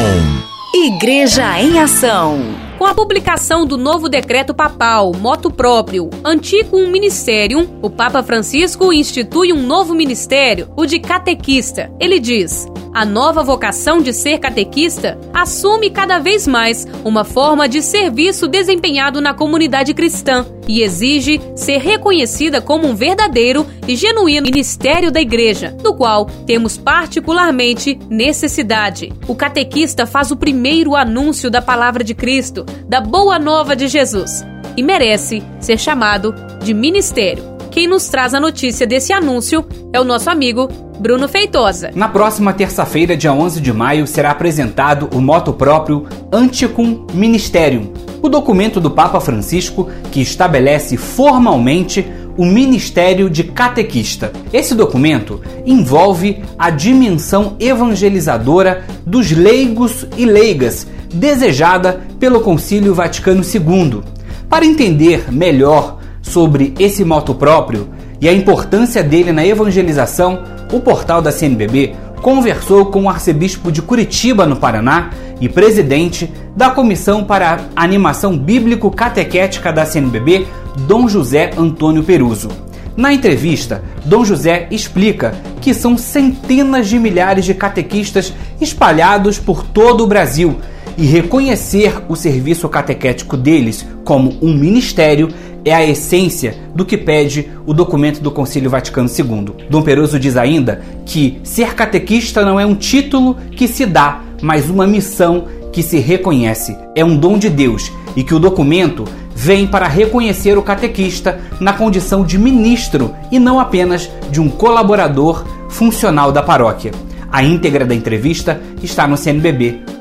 Igreja 0.73 1.59
em 1.59 1.79
Ação. 1.79 2.39
Com 2.77 2.85
a 2.85 2.93
publicação 2.93 3.65
do 3.65 3.75
novo 3.75 4.07
decreto 4.07 4.53
papal, 4.53 5.11
moto 5.15 5.49
próprio, 5.49 6.11
antigo 6.23 6.77
um 6.77 6.91
ministério, 6.91 7.67
o 7.81 7.89
Papa 7.89 8.21
Francisco 8.21 8.93
institui 8.93 9.51
um 9.51 9.63
novo 9.65 9.95
ministério, 9.95 10.69
o 10.75 10.85
de 10.85 10.99
catequista. 10.99 11.91
Ele 11.99 12.19
diz: 12.19 12.67
a 12.97 13.05
nova 13.05 13.43
vocação 13.43 14.01
de 14.01 14.11
ser 14.11 14.39
catequista 14.39 15.19
assume 15.31 15.91
cada 15.91 16.17
vez 16.17 16.47
mais 16.47 16.87
uma 17.05 17.23
forma 17.23 17.69
de 17.69 17.79
serviço 17.79 18.47
desempenhado 18.47 19.21
na 19.21 19.35
comunidade 19.35 19.93
cristã 19.93 20.43
e 20.67 20.81
exige 20.81 21.39
ser 21.55 21.77
reconhecida 21.77 22.59
como 22.59 22.87
um 22.87 22.95
verdadeiro 22.95 23.67
e 23.87 23.95
genuíno 23.95 24.47
ministério 24.47 25.11
da 25.11 25.21
Igreja, 25.21 25.77
do 25.79 25.93
qual 25.93 26.25
temos 26.47 26.75
particularmente 26.75 27.99
necessidade. 28.09 29.13
O 29.27 29.35
catequista 29.35 30.07
faz 30.07 30.31
o 30.31 30.35
primeiro 30.35 30.95
anúncio 30.95 31.51
da 31.51 31.61
palavra 31.61 32.03
de 32.03 32.15
Cristo, 32.15 32.65
da 32.89 32.99
boa 32.99 33.37
nova 33.37 33.75
de 33.75 33.87
Jesus, 33.87 34.43
e 34.75 34.81
merece 34.81 35.43
ser 35.59 35.77
chamado 35.77 36.33
de 36.63 36.73
ministério. 36.73 37.56
Quem 37.77 37.85
nos 37.85 38.07
traz 38.07 38.33
a 38.33 38.39
notícia 38.39 38.87
desse 38.87 39.13
anúncio 39.13 39.63
é 39.93 40.01
o 40.01 40.03
nosso 40.03 40.31
amigo 40.31 40.67
Bruno 40.99 41.27
Feitosa. 41.27 41.91
Na 41.93 42.07
próxima 42.07 42.51
terça-feira, 42.51 43.15
dia 43.15 43.31
11 43.31 43.61
de 43.61 43.71
maio, 43.71 44.07
será 44.07 44.31
apresentado 44.31 45.07
o 45.13 45.21
moto 45.21 45.53
próprio 45.53 46.07
Anticum 46.33 47.05
Ministerium, 47.13 47.93
o 48.19 48.29
documento 48.29 48.79
do 48.79 48.89
Papa 48.89 49.19
Francisco 49.19 49.91
que 50.11 50.19
estabelece 50.19 50.97
formalmente 50.97 52.03
o 52.35 52.43
Ministério 52.47 53.29
de 53.29 53.43
Catequista. 53.43 54.31
Esse 54.51 54.73
documento 54.73 55.39
envolve 55.63 56.41
a 56.57 56.71
dimensão 56.71 57.57
evangelizadora 57.59 58.85
dos 59.05 59.29
leigos 59.29 60.07
e 60.17 60.25
leigas, 60.25 60.87
desejada 61.13 62.01
pelo 62.19 62.41
Concílio 62.41 62.95
Vaticano 62.95 63.43
II. 63.43 64.01
Para 64.49 64.65
entender 64.65 65.31
melhor 65.31 65.96
sobre 66.27 66.73
esse 66.79 67.03
moto 67.03 67.33
próprio 67.33 67.89
e 68.19 68.27
a 68.27 68.33
importância 68.33 69.03
dele 69.03 69.31
na 69.31 69.45
evangelização, 69.45 70.43
o 70.71 70.79
portal 70.79 71.21
da 71.21 71.31
CNBB 71.31 71.95
conversou 72.21 72.87
com 72.87 73.03
o 73.03 73.09
arcebispo 73.09 73.71
de 73.71 73.81
Curitiba, 73.81 74.45
no 74.45 74.55
Paraná, 74.55 75.11
e 75.39 75.47
presidente 75.47 76.31
da 76.55 76.71
Comissão 76.71 77.23
para 77.23 77.61
a 77.75 77.83
Animação 77.83 78.37
Bíblico 78.37 78.89
Catequética 78.89 79.71
da 79.71 79.85
CNBB, 79.85 80.47
Dom 80.87 81.07
José 81.07 81.51
Antônio 81.55 82.03
Peruso. 82.03 82.49
Na 82.95 83.13
entrevista, 83.13 83.83
Dom 84.03 84.25
José 84.25 84.67
explica 84.71 85.35
que 85.61 85.71
são 85.71 85.95
centenas 85.95 86.87
de 86.87 86.97
milhares 86.97 87.45
de 87.45 87.53
catequistas 87.53 88.33
espalhados 88.59 89.37
por 89.37 89.63
todo 89.63 90.03
o 90.03 90.07
Brasil 90.07 90.55
e 90.97 91.05
reconhecer 91.05 92.01
o 92.09 92.15
serviço 92.15 92.67
catequético 92.67 93.37
deles 93.37 93.85
como 94.03 94.35
um 94.41 94.51
ministério 94.57 95.29
é 95.63 95.73
a 95.73 95.85
essência 95.85 96.55
do 96.73 96.85
que 96.85 96.97
pede 96.97 97.49
o 97.65 97.73
documento 97.73 98.21
do 98.21 98.31
Concílio 98.31 98.69
Vaticano 98.69 99.09
II. 99.09 99.67
Dom 99.69 99.81
Peroso 99.81 100.19
diz 100.19 100.37
ainda 100.37 100.81
que 101.05 101.39
ser 101.43 101.73
catequista 101.75 102.45
não 102.45 102.59
é 102.59 102.65
um 102.65 102.75
título 102.75 103.35
que 103.51 103.67
se 103.67 103.85
dá, 103.85 104.21
mas 104.41 104.69
uma 104.69 104.87
missão 104.87 105.45
que 105.71 105.83
se 105.83 105.99
reconhece. 105.99 106.77
É 106.95 107.03
um 107.03 107.17
dom 107.17 107.37
de 107.37 107.49
Deus 107.49 107.91
e 108.15 108.23
que 108.23 108.33
o 108.33 108.39
documento 108.39 109.05
vem 109.35 109.67
para 109.67 109.87
reconhecer 109.87 110.57
o 110.57 110.63
catequista 110.63 111.39
na 111.59 111.73
condição 111.73 112.25
de 112.25 112.37
ministro 112.37 113.13
e 113.31 113.37
não 113.37 113.59
apenas 113.59 114.09
de 114.31 114.41
um 114.41 114.49
colaborador 114.49 115.45
funcional 115.69 116.31
da 116.31 116.41
paróquia. 116.41 116.91
A 117.31 117.43
íntegra 117.43 117.85
da 117.85 117.93
entrevista 117.93 118.59
está 118.81 119.05
no 119.05 119.17
CNBB 119.17 119.96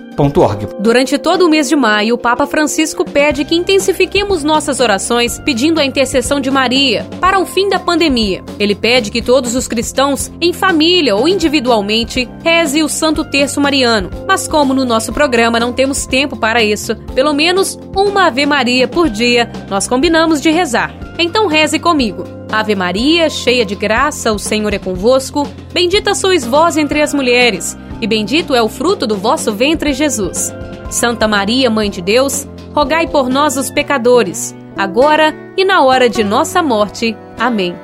Durante 0.81 1.19
todo 1.19 1.43
o 1.43 1.49
mês 1.49 1.69
de 1.69 1.77
maio, 1.77 2.15
o 2.15 2.19
Papa 2.19 2.47
Francisco 2.47 3.05
pede 3.05 3.45
que 3.45 3.55
intensifiquemos 3.55 4.43
nossas 4.43 4.81
orações 4.81 5.39
pedindo 5.39 5.79
a 5.79 5.85
intercessão 5.85 6.41
de 6.41 6.51
Maria 6.51 7.07
para 7.21 7.39
o 7.39 7.45
fim 7.45 7.69
da 7.69 7.79
pandemia. 7.79 8.43
Ele 8.59 8.75
pede 8.75 9.11
que 9.11 9.21
todos 9.21 9.55
os 9.55 9.69
cristãos, 9.69 10.33
em 10.41 10.53
família 10.53 11.15
ou 11.15 11.29
individualmente, 11.29 12.29
reze 12.43 12.83
o 12.83 12.89
Santo 12.89 13.25
Terço 13.25 13.61
Mariano. 13.61 14.11
Mas 14.27 14.49
como 14.49 14.73
no 14.73 14.85
nosso 14.85 15.13
programa 15.13 15.61
não 15.61 15.73
temos 15.73 16.07
tempo 16.07 16.37
para 16.37 16.65
isso, 16.65 16.97
pelo 17.15 17.35
menos 17.35 17.79
uma 17.95 18.27
Ave 18.27 18.47
Maria 18.47 18.89
por 18.89 19.11
dia, 19.11 19.51
nós 19.69 19.87
combinamos 19.87 20.41
de 20.41 20.51
rezar. 20.51 20.95
Então 21.19 21.47
reze 21.47 21.79
comigo. 21.79 22.25
Ave 22.51 22.75
Maria, 22.75 23.29
cheia 23.29 23.65
de 23.65 23.75
graça, 23.75 24.33
o 24.33 24.39
Senhor 24.39 24.73
é 24.73 24.79
convosco. 24.79 25.47
Bendita 25.73 26.15
sois 26.15 26.47
vós 26.47 26.77
entre 26.77 27.03
as 27.03 27.13
mulheres 27.13 27.77
e 28.01 28.07
bendito 28.07 28.55
é 28.55 28.63
o 28.63 28.69
fruto 28.69 29.07
do 29.07 29.17
vosso 29.17 29.53
ventre, 29.53 29.93
Jesus. 29.93 30.53
Santa 30.91 31.27
Maria, 31.27 31.71
Mãe 31.71 31.91
de 31.91 32.01
Deus, 32.01 32.47
rogai 32.75 33.07
por 33.07 33.29
nós, 33.29 33.57
os 33.57 33.71
pecadores, 33.71 34.55
agora 34.77 35.35
e 35.57 35.65
na 35.65 35.83
hora 35.83 36.09
de 36.09 36.23
nossa 36.23 36.63
morte. 36.63 37.17
Amém. 37.39 37.75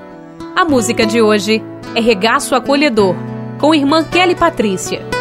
A 0.55 0.65
música 0.65 1.07
de 1.07 1.21
hoje 1.21 1.63
é 1.95 2.01
Regaço 2.01 2.55
Acolhedor, 2.55 3.15
com 3.59 3.75
irmã 3.75 4.05
Kelly 4.05 4.35
Patrícia. 4.35 5.12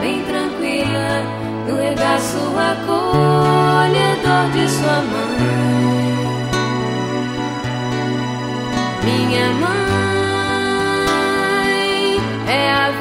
Bem 0.00 0.22
tranquila 0.24 1.22
no 1.66 1.76
regaço 1.76 2.38
acolhedor 2.72 4.50
de 4.52 4.68
sua 4.68 5.00
mãe. 5.02 5.38
Minha 9.04 9.50
mãe. 9.52 9.78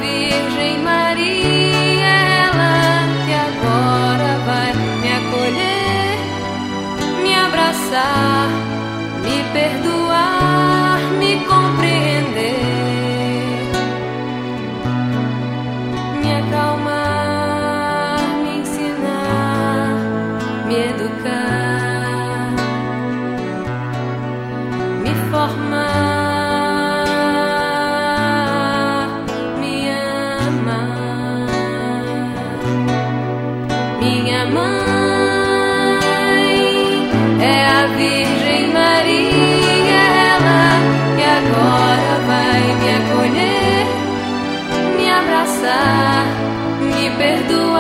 Virgem 0.02 0.80
Maria, 0.80 2.14
ela 2.46 3.08
que 3.26 3.34
agora 3.34 4.38
vai 4.46 4.74
me 4.74 5.10
acolher, 5.14 6.18
me 7.24 7.34
abraçar, 7.36 8.50
me 9.24 9.44
perdoar, 9.54 11.00
me 11.20 11.40
compreender, 11.46 12.07
me 46.80 47.10
perdoar, 47.18 47.77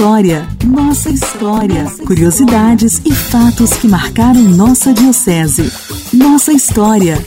história, 0.00 0.48
nossa 0.64 1.10
história, 1.10 1.84
curiosidades 2.06 3.02
e 3.04 3.12
fatos 3.12 3.74
que 3.74 3.86
marcaram 3.86 4.40
nossa 4.40 4.94
diocese. 4.94 5.70
Nossa 6.10 6.54
história. 6.54 7.18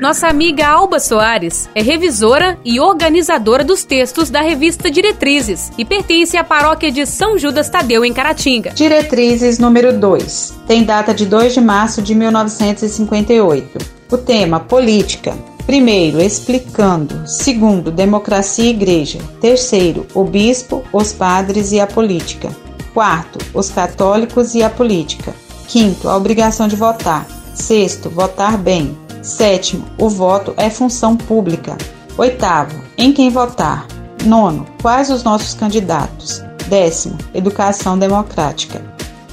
Nossa 0.00 0.28
amiga 0.28 0.68
Alba 0.68 1.00
Soares 1.00 1.68
é 1.74 1.82
revisora 1.82 2.60
e 2.64 2.78
organizadora 2.78 3.64
dos 3.64 3.82
textos 3.82 4.30
da 4.30 4.40
revista 4.40 4.88
Diretrizes 4.88 5.72
e 5.76 5.84
pertence 5.84 6.36
à 6.36 6.44
paróquia 6.44 6.92
de 6.92 7.06
São 7.06 7.36
Judas 7.36 7.68
Tadeu, 7.68 8.04
em 8.04 8.12
Caratinga. 8.12 8.70
Diretrizes 8.70 9.58
número 9.58 9.92
2. 9.98 10.60
Tem 10.68 10.84
data 10.84 11.12
de 11.12 11.26
2 11.26 11.54
de 11.54 11.60
março 11.60 12.00
de 12.00 12.14
1958. 12.14 13.78
O 14.12 14.16
tema: 14.16 14.60
Política. 14.60 15.34
Primeiro, 15.66 16.20
explicando. 16.20 17.26
Segundo, 17.26 17.90
democracia 17.90 18.64
e 18.64 18.70
igreja. 18.70 19.18
Terceiro, 19.40 20.06
o 20.14 20.24
bispo, 20.24 20.82
os 20.92 21.12
padres 21.12 21.72
e 21.72 21.80
a 21.80 21.86
política. 21.86 22.50
Quarto, 22.92 23.38
os 23.54 23.70
católicos 23.70 24.54
e 24.54 24.62
a 24.62 24.68
política. 24.68 25.34
Quinto, 25.68 26.08
a 26.08 26.16
obrigação 26.16 26.68
de 26.68 26.76
votar. 26.76 27.26
Sexto, 27.54 28.10
votar 28.10 28.58
bem. 28.58 28.96
Sétimo, 29.22 29.84
o 29.98 30.08
voto 30.08 30.52
é 30.56 30.68
função 30.68 31.16
pública. 31.16 31.78
Oitavo, 32.18 32.82
em 32.98 33.12
quem 33.12 33.30
votar. 33.30 33.86
Nono, 34.24 34.66
quais 34.82 35.10
os 35.10 35.22
nossos 35.22 35.54
candidatos. 35.54 36.42
Décimo, 36.68 37.16
educação 37.32 37.98
democrática. 37.98 38.82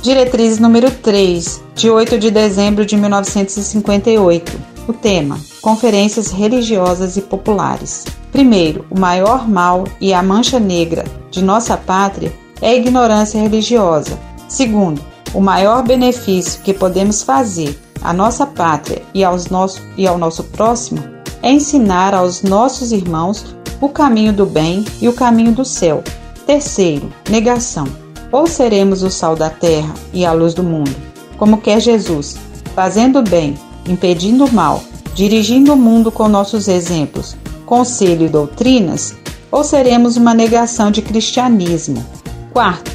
Diretriz 0.01 0.59
número 0.59 0.89
3, 0.89 1.61
de 1.75 1.89
8 1.89 2.17
de 2.17 2.31
dezembro 2.31 2.85
de 2.85 2.95
1958. 2.95 4.78
O 4.89 4.93
tema: 4.93 5.39
Conferências 5.61 6.31
religiosas 6.31 7.15
e 7.15 7.21
populares. 7.21 8.05
Primeiro, 8.31 8.87
o 8.89 8.99
maior 8.99 9.47
mal 9.47 9.83
e 10.01 10.15
a 10.15 10.23
mancha 10.23 10.59
negra 10.59 11.05
de 11.29 11.43
nossa 11.43 11.77
pátria 11.77 12.33
é 12.59 12.69
a 12.69 12.75
ignorância 12.75 13.39
religiosa. 13.39 14.19
Segundo, 14.47 14.99
o 15.31 15.39
maior 15.39 15.83
benefício 15.83 16.63
que 16.63 16.73
podemos 16.73 17.21
fazer 17.21 17.79
à 18.01 18.11
nossa 18.11 18.47
pátria 18.47 19.03
e, 19.13 19.23
aos 19.23 19.45
nosso, 19.45 19.79
e 19.95 20.07
ao 20.07 20.17
nosso 20.17 20.43
próximo 20.45 21.03
é 21.43 21.51
ensinar 21.51 22.15
aos 22.15 22.41
nossos 22.41 22.91
irmãos 22.91 23.55
o 23.79 23.89
caminho 23.89 24.33
do 24.33 24.47
bem 24.47 24.83
e 24.99 25.07
o 25.07 25.13
caminho 25.13 25.51
do 25.51 25.63
céu. 25.63 26.03
Terceiro, 26.47 27.13
negação. 27.29 27.85
Ou 28.31 28.47
seremos 28.47 29.03
o 29.03 29.11
sal 29.11 29.35
da 29.35 29.51
terra 29.51 29.93
e 30.11 30.25
a 30.25 30.31
luz 30.31 30.55
do 30.55 30.63
mundo, 30.63 30.95
como 31.37 31.61
quer 31.61 31.79
Jesus, 31.79 32.37
fazendo 32.73 33.21
bem 33.21 33.55
impedindo 33.89 34.45
o 34.45 34.51
mal, 34.51 34.83
dirigindo 35.15 35.73
o 35.73 35.77
mundo 35.77 36.11
com 36.11 36.29
nossos 36.29 36.67
exemplos, 36.67 37.35
conselho 37.65 38.25
e 38.25 38.29
doutrinas, 38.29 39.15
ou 39.51 39.63
seremos 39.63 40.15
uma 40.15 40.33
negação 40.33 40.91
de 40.91 41.01
cristianismo? 41.01 42.05
Quarto, 42.53 42.91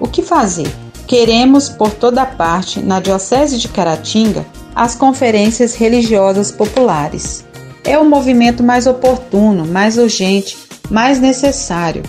o 0.00 0.08
que 0.08 0.22
fazer? 0.22 0.68
Queremos, 1.06 1.68
por 1.68 1.90
toda 1.90 2.26
parte, 2.26 2.80
na 2.80 3.00
Diocese 3.00 3.58
de 3.58 3.68
Caratinga, 3.68 4.44
as 4.74 4.94
conferências 4.94 5.74
religiosas 5.74 6.50
populares. 6.50 7.44
É 7.84 7.98
o 7.98 8.04
movimento 8.04 8.62
mais 8.62 8.86
oportuno, 8.86 9.64
mais 9.64 9.96
urgente, 9.96 10.58
mais 10.90 11.20
necessário. 11.20 12.02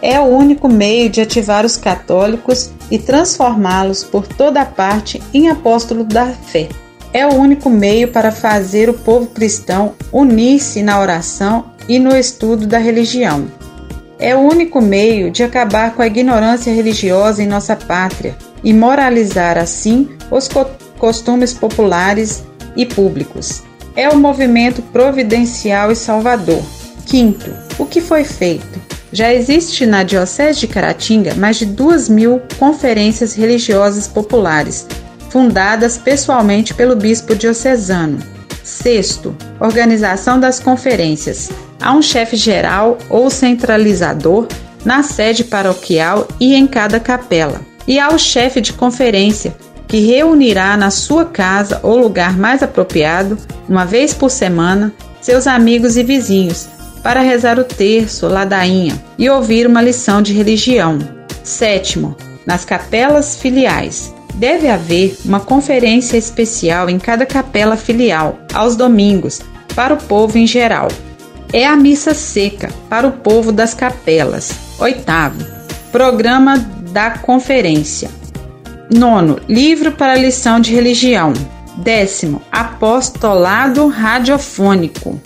É 0.00 0.20
o 0.20 0.24
único 0.24 0.68
meio 0.68 1.08
de 1.08 1.20
ativar 1.20 1.64
os 1.64 1.76
católicos 1.76 2.70
e 2.90 2.98
transformá-los 2.98 4.04
por 4.04 4.26
toda 4.26 4.64
parte 4.64 5.20
em 5.32 5.48
apóstolos 5.48 6.06
da 6.06 6.26
fé 6.26 6.68
é 7.14 7.24
o 7.24 7.32
único 7.32 7.70
meio 7.70 8.08
para 8.08 8.32
fazer 8.32 8.90
o 8.90 8.94
povo 8.94 9.28
cristão 9.28 9.94
unir-se 10.12 10.82
na 10.82 11.00
oração 11.00 11.66
e 11.88 12.00
no 12.00 12.14
estudo 12.14 12.66
da 12.66 12.78
religião. 12.78 13.46
É 14.18 14.34
o 14.34 14.40
único 14.40 14.80
meio 14.80 15.30
de 15.30 15.44
acabar 15.44 15.94
com 15.94 16.02
a 16.02 16.08
ignorância 16.08 16.74
religiosa 16.74 17.40
em 17.40 17.46
nossa 17.46 17.76
pátria 17.76 18.36
e 18.64 18.72
moralizar 18.72 19.56
assim 19.56 20.08
os 20.28 20.48
costumes 20.98 21.54
populares 21.54 22.42
e 22.76 22.84
públicos. 22.84 23.62
É 23.94 24.08
o 24.08 24.16
movimento 24.16 24.82
providencial 24.82 25.92
e 25.92 25.96
salvador. 25.96 26.62
Quinto, 27.06 27.54
o 27.78 27.86
que 27.86 28.00
foi 28.00 28.24
feito? 28.24 28.82
Já 29.12 29.32
existe 29.32 29.86
na 29.86 30.02
Diocese 30.02 30.58
de 30.58 30.66
Caratinga 30.66 31.34
mais 31.34 31.56
de 31.58 31.66
duas 31.66 32.08
mil 32.08 32.42
conferências 32.58 33.34
religiosas 33.34 34.08
populares, 34.08 34.88
fundadas 35.34 35.98
pessoalmente 35.98 36.72
pelo 36.72 36.94
bispo 36.94 37.34
diocesano. 37.34 38.20
Sexto, 38.62 39.36
organização 39.58 40.38
das 40.38 40.60
conferências. 40.60 41.50
Há 41.82 41.92
um 41.92 42.00
chefe 42.00 42.36
geral 42.36 42.98
ou 43.10 43.28
centralizador 43.28 44.46
na 44.84 45.02
sede 45.02 45.42
paroquial 45.42 46.28
e 46.38 46.54
em 46.54 46.68
cada 46.68 47.00
capela. 47.00 47.60
E 47.84 47.98
há 47.98 48.10
o 48.10 48.18
chefe 48.18 48.60
de 48.60 48.72
conferência, 48.74 49.56
que 49.88 49.98
reunirá 49.98 50.76
na 50.76 50.92
sua 50.92 51.24
casa 51.24 51.80
ou 51.82 51.98
lugar 51.98 52.38
mais 52.38 52.62
apropriado, 52.62 53.36
uma 53.68 53.84
vez 53.84 54.14
por 54.14 54.30
semana, 54.30 54.94
seus 55.20 55.48
amigos 55.48 55.96
e 55.96 56.04
vizinhos, 56.04 56.68
para 57.02 57.20
rezar 57.22 57.58
o 57.58 57.64
terço, 57.64 58.28
ladainha 58.28 59.02
e 59.18 59.28
ouvir 59.28 59.66
uma 59.66 59.82
lição 59.82 60.22
de 60.22 60.32
religião. 60.32 60.96
Sétimo, 61.42 62.16
nas 62.46 62.64
capelas 62.64 63.34
filiais 63.34 64.14
deve 64.34 64.68
haver 64.68 65.16
uma 65.24 65.40
conferência 65.40 66.16
especial 66.16 66.90
em 66.90 66.98
cada 66.98 67.24
capela 67.24 67.76
filial, 67.76 68.38
aos 68.52 68.76
domingos, 68.76 69.40
para 69.74 69.94
o 69.94 69.96
povo 69.96 70.38
em 70.38 70.46
geral. 70.46 70.88
É 71.52 71.66
a 71.66 71.76
missa 71.76 72.14
seca 72.14 72.68
para 72.88 73.06
o 73.06 73.12
povo 73.12 73.52
das 73.52 73.74
capelas. 73.74 74.52
Oitavo, 74.78 75.44
programa 75.92 76.58
da 76.90 77.10
conferência. 77.10 78.10
Nono, 78.92 79.38
livro 79.48 79.92
para 79.92 80.16
lição 80.16 80.60
de 80.60 80.74
religião. 80.74 81.32
Décimo, 81.76 82.42
apostolado 82.50 83.86
radiofônico. 83.88 85.20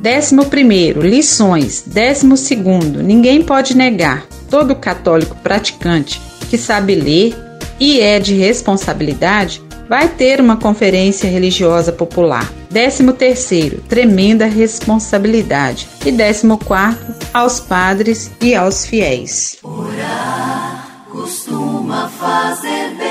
Décimo 0.00 0.46
primeiro, 0.46 1.02
lições. 1.02 1.82
Décimo 1.86 2.36
segundo, 2.36 3.02
ninguém 3.02 3.42
pode 3.42 3.76
negar. 3.76 4.24
Todo 4.48 4.74
católico 4.74 5.36
praticante 5.36 6.20
que 6.48 6.56
sabe 6.56 6.94
ler, 6.94 7.34
e 7.80 7.98
é 8.00 8.20
de 8.20 8.34
responsabilidade, 8.34 9.62
vai 9.88 10.08
ter 10.08 10.40
uma 10.40 10.56
conferência 10.56 11.28
religiosa 11.28 11.90
popular. 11.90 12.52
13 12.68 13.12
terceiro, 13.14 13.80
tremenda 13.88 14.46
responsabilidade. 14.46 15.88
E 16.06 16.12
14 16.12 16.46
quarto, 16.64 17.26
aos 17.34 17.58
padres 17.58 18.30
e 18.40 18.54
aos 18.54 18.86
fiéis. 18.86 19.56
Orar 19.64 20.86
costuma 21.10 22.08
fazer 22.08 22.94
bem. 22.96 23.10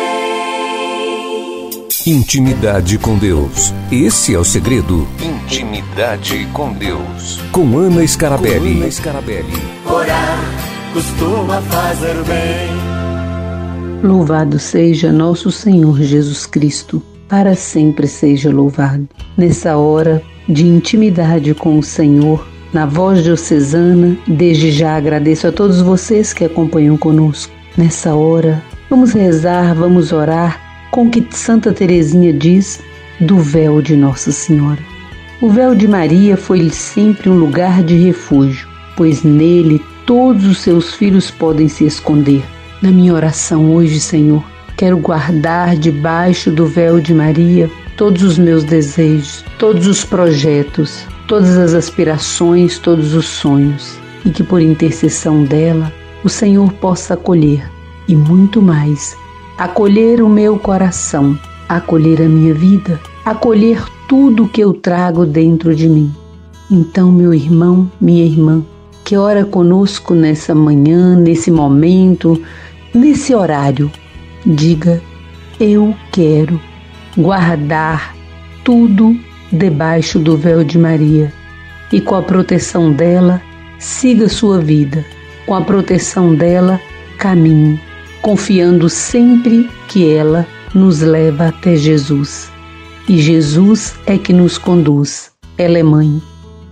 Intimidade 2.08 2.98
com 2.98 3.18
Deus. 3.18 3.74
Esse 3.92 4.34
é 4.34 4.40
o 4.40 4.46
segredo. 4.46 5.06
Intimidade 5.22 6.48
com 6.54 6.72
Deus. 6.72 7.40
Com 7.52 7.78
Ana 7.78 8.08
Scarabelli. 8.08 8.76
Com 8.76 8.82
Ana 8.84 8.92
Scarabelli. 8.92 9.64
Orar 9.86 10.40
costuma 10.94 11.62
fazer 11.64 12.16
bem. 12.24 12.89
Louvado 14.02 14.58
seja 14.58 15.12
nosso 15.12 15.52
Senhor 15.52 16.02
Jesus 16.02 16.46
Cristo, 16.46 17.04
para 17.28 17.54
sempre 17.54 18.08
seja 18.08 18.50
louvado. 18.50 19.06
Nessa 19.38 19.76
hora 19.76 20.24
de 20.48 20.66
intimidade 20.66 21.54
com 21.54 21.78
o 21.78 21.84
Senhor, 21.84 22.48
na 22.72 22.86
voz 22.86 23.22
diocesana, 23.22 24.18
desde 24.26 24.72
já 24.72 24.96
agradeço 24.96 25.48
a 25.48 25.52
todos 25.52 25.82
vocês 25.82 26.32
que 26.32 26.46
acompanham 26.46 26.96
conosco. 26.96 27.52
Nessa 27.78 28.16
hora, 28.16 28.64
vamos 28.90 29.12
rezar, 29.12 29.76
vamos 29.76 30.14
orar 30.14 30.88
com 30.92 31.08
o 31.08 31.10
que 31.10 31.28
Santa 31.32 31.74
Teresinha 31.74 32.32
diz 32.32 32.80
do 33.20 33.38
véu 33.38 33.82
de 33.82 33.98
Nossa 33.98 34.32
Senhora. 34.32 34.80
O 35.42 35.50
véu 35.50 35.76
de 35.76 35.90
Maria 35.90 36.38
foi-lhe 36.38 36.72
sempre 36.72 37.30
um 37.30 37.38
lugar 37.38 37.84
de 37.84 37.98
refúgio, 37.98 38.66
pois 38.96 39.24
nele 39.24 39.82
todos 40.06 40.46
os 40.46 40.60
seus 40.60 40.94
filhos 40.94 41.30
podem 41.30 41.68
se 41.68 41.86
esconder. 41.86 42.44
Na 42.82 42.92
minha 42.92 43.14
oração 43.14 43.76
hoje, 43.76 44.00
Senhor, 44.00 44.42
quero 44.78 44.98
guardar 44.98 45.76
debaixo 45.76 46.50
do 46.50 46.66
véu 46.66 47.02
de 47.02 47.14
Maria 47.14 47.70
todos 47.98 48.24
os 48.24 48.38
meus 48.38 48.64
desejos, 48.64 49.44
todos 49.58 49.86
os 49.86 50.06
projetos, 50.06 51.06
todas 51.28 51.58
as 51.58 51.74
aspirações, 51.74 52.80
todos 52.80 53.14
os 53.14 53.26
sonhos, 53.26 54.00
e 54.26 54.30
que 54.30 54.44
por 54.44 54.62
intercessão 54.62 55.44
dela 55.44 55.92
o 56.24 56.30
Senhor 56.30 56.72
possa 56.72 57.16
acolher 57.16 57.70
e 58.08 58.16
muito 58.16 58.62
mais. 58.62 59.14
Acolher 59.58 60.22
o 60.22 60.30
meu 60.30 60.58
coração, 60.58 61.38
acolher 61.68 62.22
a 62.22 62.30
minha 62.30 62.54
vida, 62.54 62.98
acolher 63.26 63.84
tudo 64.08 64.48
que 64.48 64.62
eu 64.62 64.74
trago 64.74 65.26
dentro 65.26 65.76
de 65.76 65.90
mim. 65.90 66.10
Então, 66.72 67.12
meu 67.12 67.34
irmão, 67.34 67.92
minha 68.00 68.24
irmã, 68.24 68.64
que 69.04 69.18
ora 69.18 69.44
conosco 69.44 70.14
nessa 70.14 70.56
manhã, 70.56 71.16
nesse 71.16 71.52
momento, 71.52 72.42
nesse 72.94 73.34
horário, 73.34 73.92
diga: 74.46 75.02
Eu 75.60 75.96
quero 76.12 76.60
guardar 77.18 78.16
tudo 78.64 79.18
debaixo 79.52 80.20
do 80.20 80.38
véu 80.38 80.64
de 80.64 80.78
Maria 80.78 81.34
e 81.92 82.00
com 82.00 82.16
a 82.16 82.22
proteção 82.22 82.92
dela, 82.92 83.42
siga 83.80 84.30
sua 84.30 84.60
vida. 84.60 85.04
Com 85.46 85.56
a 85.56 85.62
proteção 85.62 86.36
dela, 86.36 86.80
caminhe, 87.18 87.80
confiando 88.22 88.88
sempre 88.88 89.68
que 89.88 90.08
ela 90.08 90.46
nos 90.76 91.02
leva 91.02 91.48
até 91.48 91.76
Jesus. 91.76 92.52
E 93.08 93.18
Jesus 93.18 93.96
é 94.06 94.18
que 94.18 94.32
nos 94.32 94.58
conduz. 94.58 95.32
Ela 95.58 95.80
é 95.80 95.84
mãe. 95.84 96.22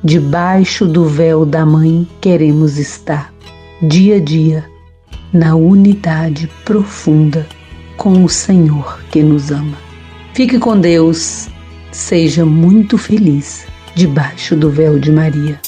Debaixo 0.03 0.85
do 0.85 1.05
véu 1.05 1.43
da 1.43 1.65
mãe 1.65 2.07
queremos 2.21 2.77
estar, 2.77 3.33
dia 3.81 4.17
a 4.17 4.19
dia, 4.19 4.63
na 5.33 5.55
unidade 5.55 6.49
profunda 6.63 7.47
com 7.95 8.23
o 8.23 8.29
Senhor 8.29 9.01
que 9.11 9.21
nos 9.21 9.51
ama. 9.51 9.77
Fique 10.33 10.59
com 10.59 10.79
Deus, 10.79 11.47
seja 11.91 12.45
muito 12.45 12.97
feliz 12.97 13.65
debaixo 13.95 14.55
do 14.55 14.69
véu 14.69 14.99
de 14.99 15.11
Maria. 15.11 15.59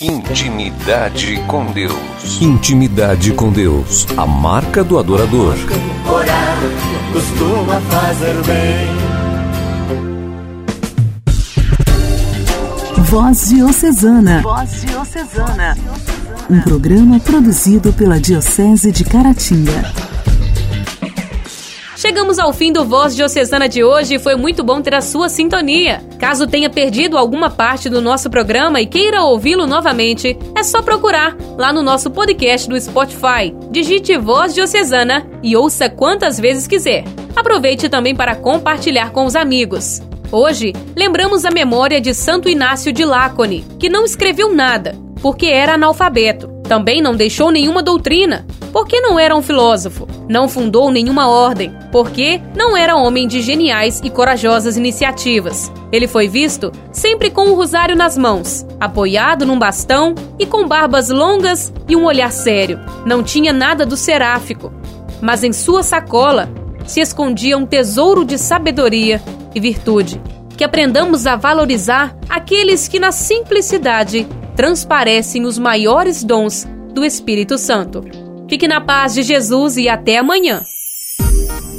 Intimidade 0.00 1.36
com 1.46 1.66
Deus. 1.66 2.40
Intimidade 2.40 3.32
com 3.32 3.50
Deus. 3.50 4.06
A 4.16 4.26
marca 4.26 4.82
do 4.82 4.98
adorador. 4.98 5.54
Orar 6.06 6.58
costuma 7.12 7.80
fazer 7.80 8.34
bem. 8.44 9.03
Voz 13.14 13.48
Diocesana. 13.48 14.40
Voz 14.42 14.82
Diocesana. 14.82 15.76
Um 16.50 16.60
programa 16.62 17.20
produzido 17.20 17.92
pela 17.92 18.18
Diocese 18.18 18.90
de 18.90 19.04
Caratinga. 19.04 19.84
Chegamos 21.96 22.40
ao 22.40 22.52
fim 22.52 22.72
do 22.72 22.84
Voz 22.84 23.14
Diocesana 23.14 23.68
de 23.68 23.84
hoje 23.84 24.16
e 24.16 24.18
foi 24.18 24.34
muito 24.34 24.64
bom 24.64 24.82
ter 24.82 24.96
a 24.96 25.00
sua 25.00 25.28
sintonia. 25.28 26.02
Caso 26.18 26.48
tenha 26.48 26.68
perdido 26.68 27.16
alguma 27.16 27.48
parte 27.48 27.88
do 27.88 28.00
nosso 28.00 28.28
programa 28.28 28.80
e 28.80 28.86
queira 28.86 29.22
ouvi-lo 29.22 29.64
novamente, 29.64 30.36
é 30.52 30.64
só 30.64 30.82
procurar 30.82 31.36
lá 31.56 31.72
no 31.72 31.82
nosso 31.82 32.10
podcast 32.10 32.68
do 32.68 32.80
Spotify. 32.80 33.54
Digite 33.70 34.18
Voz 34.18 34.52
Diocesana 34.52 35.24
e 35.40 35.56
ouça 35.56 35.88
quantas 35.88 36.36
vezes 36.36 36.66
quiser. 36.66 37.04
Aproveite 37.36 37.88
também 37.88 38.12
para 38.12 38.34
compartilhar 38.34 39.12
com 39.12 39.24
os 39.24 39.36
amigos. 39.36 40.02
Hoje, 40.36 40.72
lembramos 40.96 41.44
a 41.44 41.50
memória 41.52 42.00
de 42.00 42.12
Santo 42.12 42.48
Inácio 42.48 42.92
de 42.92 43.04
Lácone, 43.04 43.64
que 43.78 43.88
não 43.88 44.04
escreveu 44.04 44.52
nada, 44.52 44.98
porque 45.22 45.46
era 45.46 45.74
analfabeto. 45.74 46.48
Também 46.64 47.00
não 47.00 47.14
deixou 47.14 47.52
nenhuma 47.52 47.84
doutrina, 47.84 48.44
porque 48.72 49.00
não 49.00 49.16
era 49.16 49.36
um 49.36 49.40
filósofo. 49.40 50.08
Não 50.28 50.48
fundou 50.48 50.90
nenhuma 50.90 51.28
ordem, 51.28 51.72
porque 51.92 52.40
não 52.56 52.76
era 52.76 52.96
homem 52.96 53.28
de 53.28 53.40
geniais 53.40 54.00
e 54.02 54.10
corajosas 54.10 54.76
iniciativas. 54.76 55.70
Ele 55.92 56.08
foi 56.08 56.26
visto 56.26 56.72
sempre 56.90 57.30
com 57.30 57.50
o 57.50 57.54
rosário 57.54 57.94
nas 57.94 58.18
mãos, 58.18 58.66
apoiado 58.80 59.46
num 59.46 59.56
bastão 59.56 60.16
e 60.36 60.44
com 60.44 60.66
barbas 60.66 61.10
longas 61.10 61.72
e 61.88 61.94
um 61.94 62.06
olhar 62.06 62.32
sério. 62.32 62.80
Não 63.06 63.22
tinha 63.22 63.52
nada 63.52 63.86
do 63.86 63.96
seráfico, 63.96 64.72
mas 65.22 65.44
em 65.44 65.52
sua 65.52 65.84
sacola 65.84 66.50
se 66.86 67.00
escondia 67.00 67.56
um 67.56 67.66
tesouro 67.66 68.24
de 68.24 68.38
sabedoria 68.38 69.22
e 69.54 69.60
virtude. 69.60 70.20
Que 70.56 70.64
aprendamos 70.64 71.26
a 71.26 71.36
valorizar 71.36 72.16
aqueles 72.28 72.86
que 72.86 73.00
na 73.00 73.10
simplicidade 73.10 74.26
transparecem 74.54 75.44
os 75.44 75.58
maiores 75.58 76.22
dons 76.22 76.66
do 76.92 77.04
Espírito 77.04 77.58
Santo. 77.58 78.04
Fique 78.48 78.68
na 78.68 78.80
paz 78.80 79.14
de 79.14 79.22
Jesus 79.22 79.76
e 79.76 79.88
até 79.88 80.18
amanhã. 80.18 80.62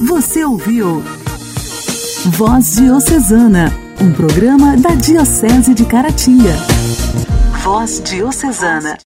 Você 0.07 0.43
ouviu 0.43 1.01
Voz 2.25 2.75
Diocesana, 2.75 3.71
um 4.01 4.11
programa 4.11 4.75
da 4.75 4.89
Diocese 4.89 5.73
de 5.73 5.85
Caratinga. 5.85 6.53
Voz 7.63 8.01
Diocesana. 8.03 8.97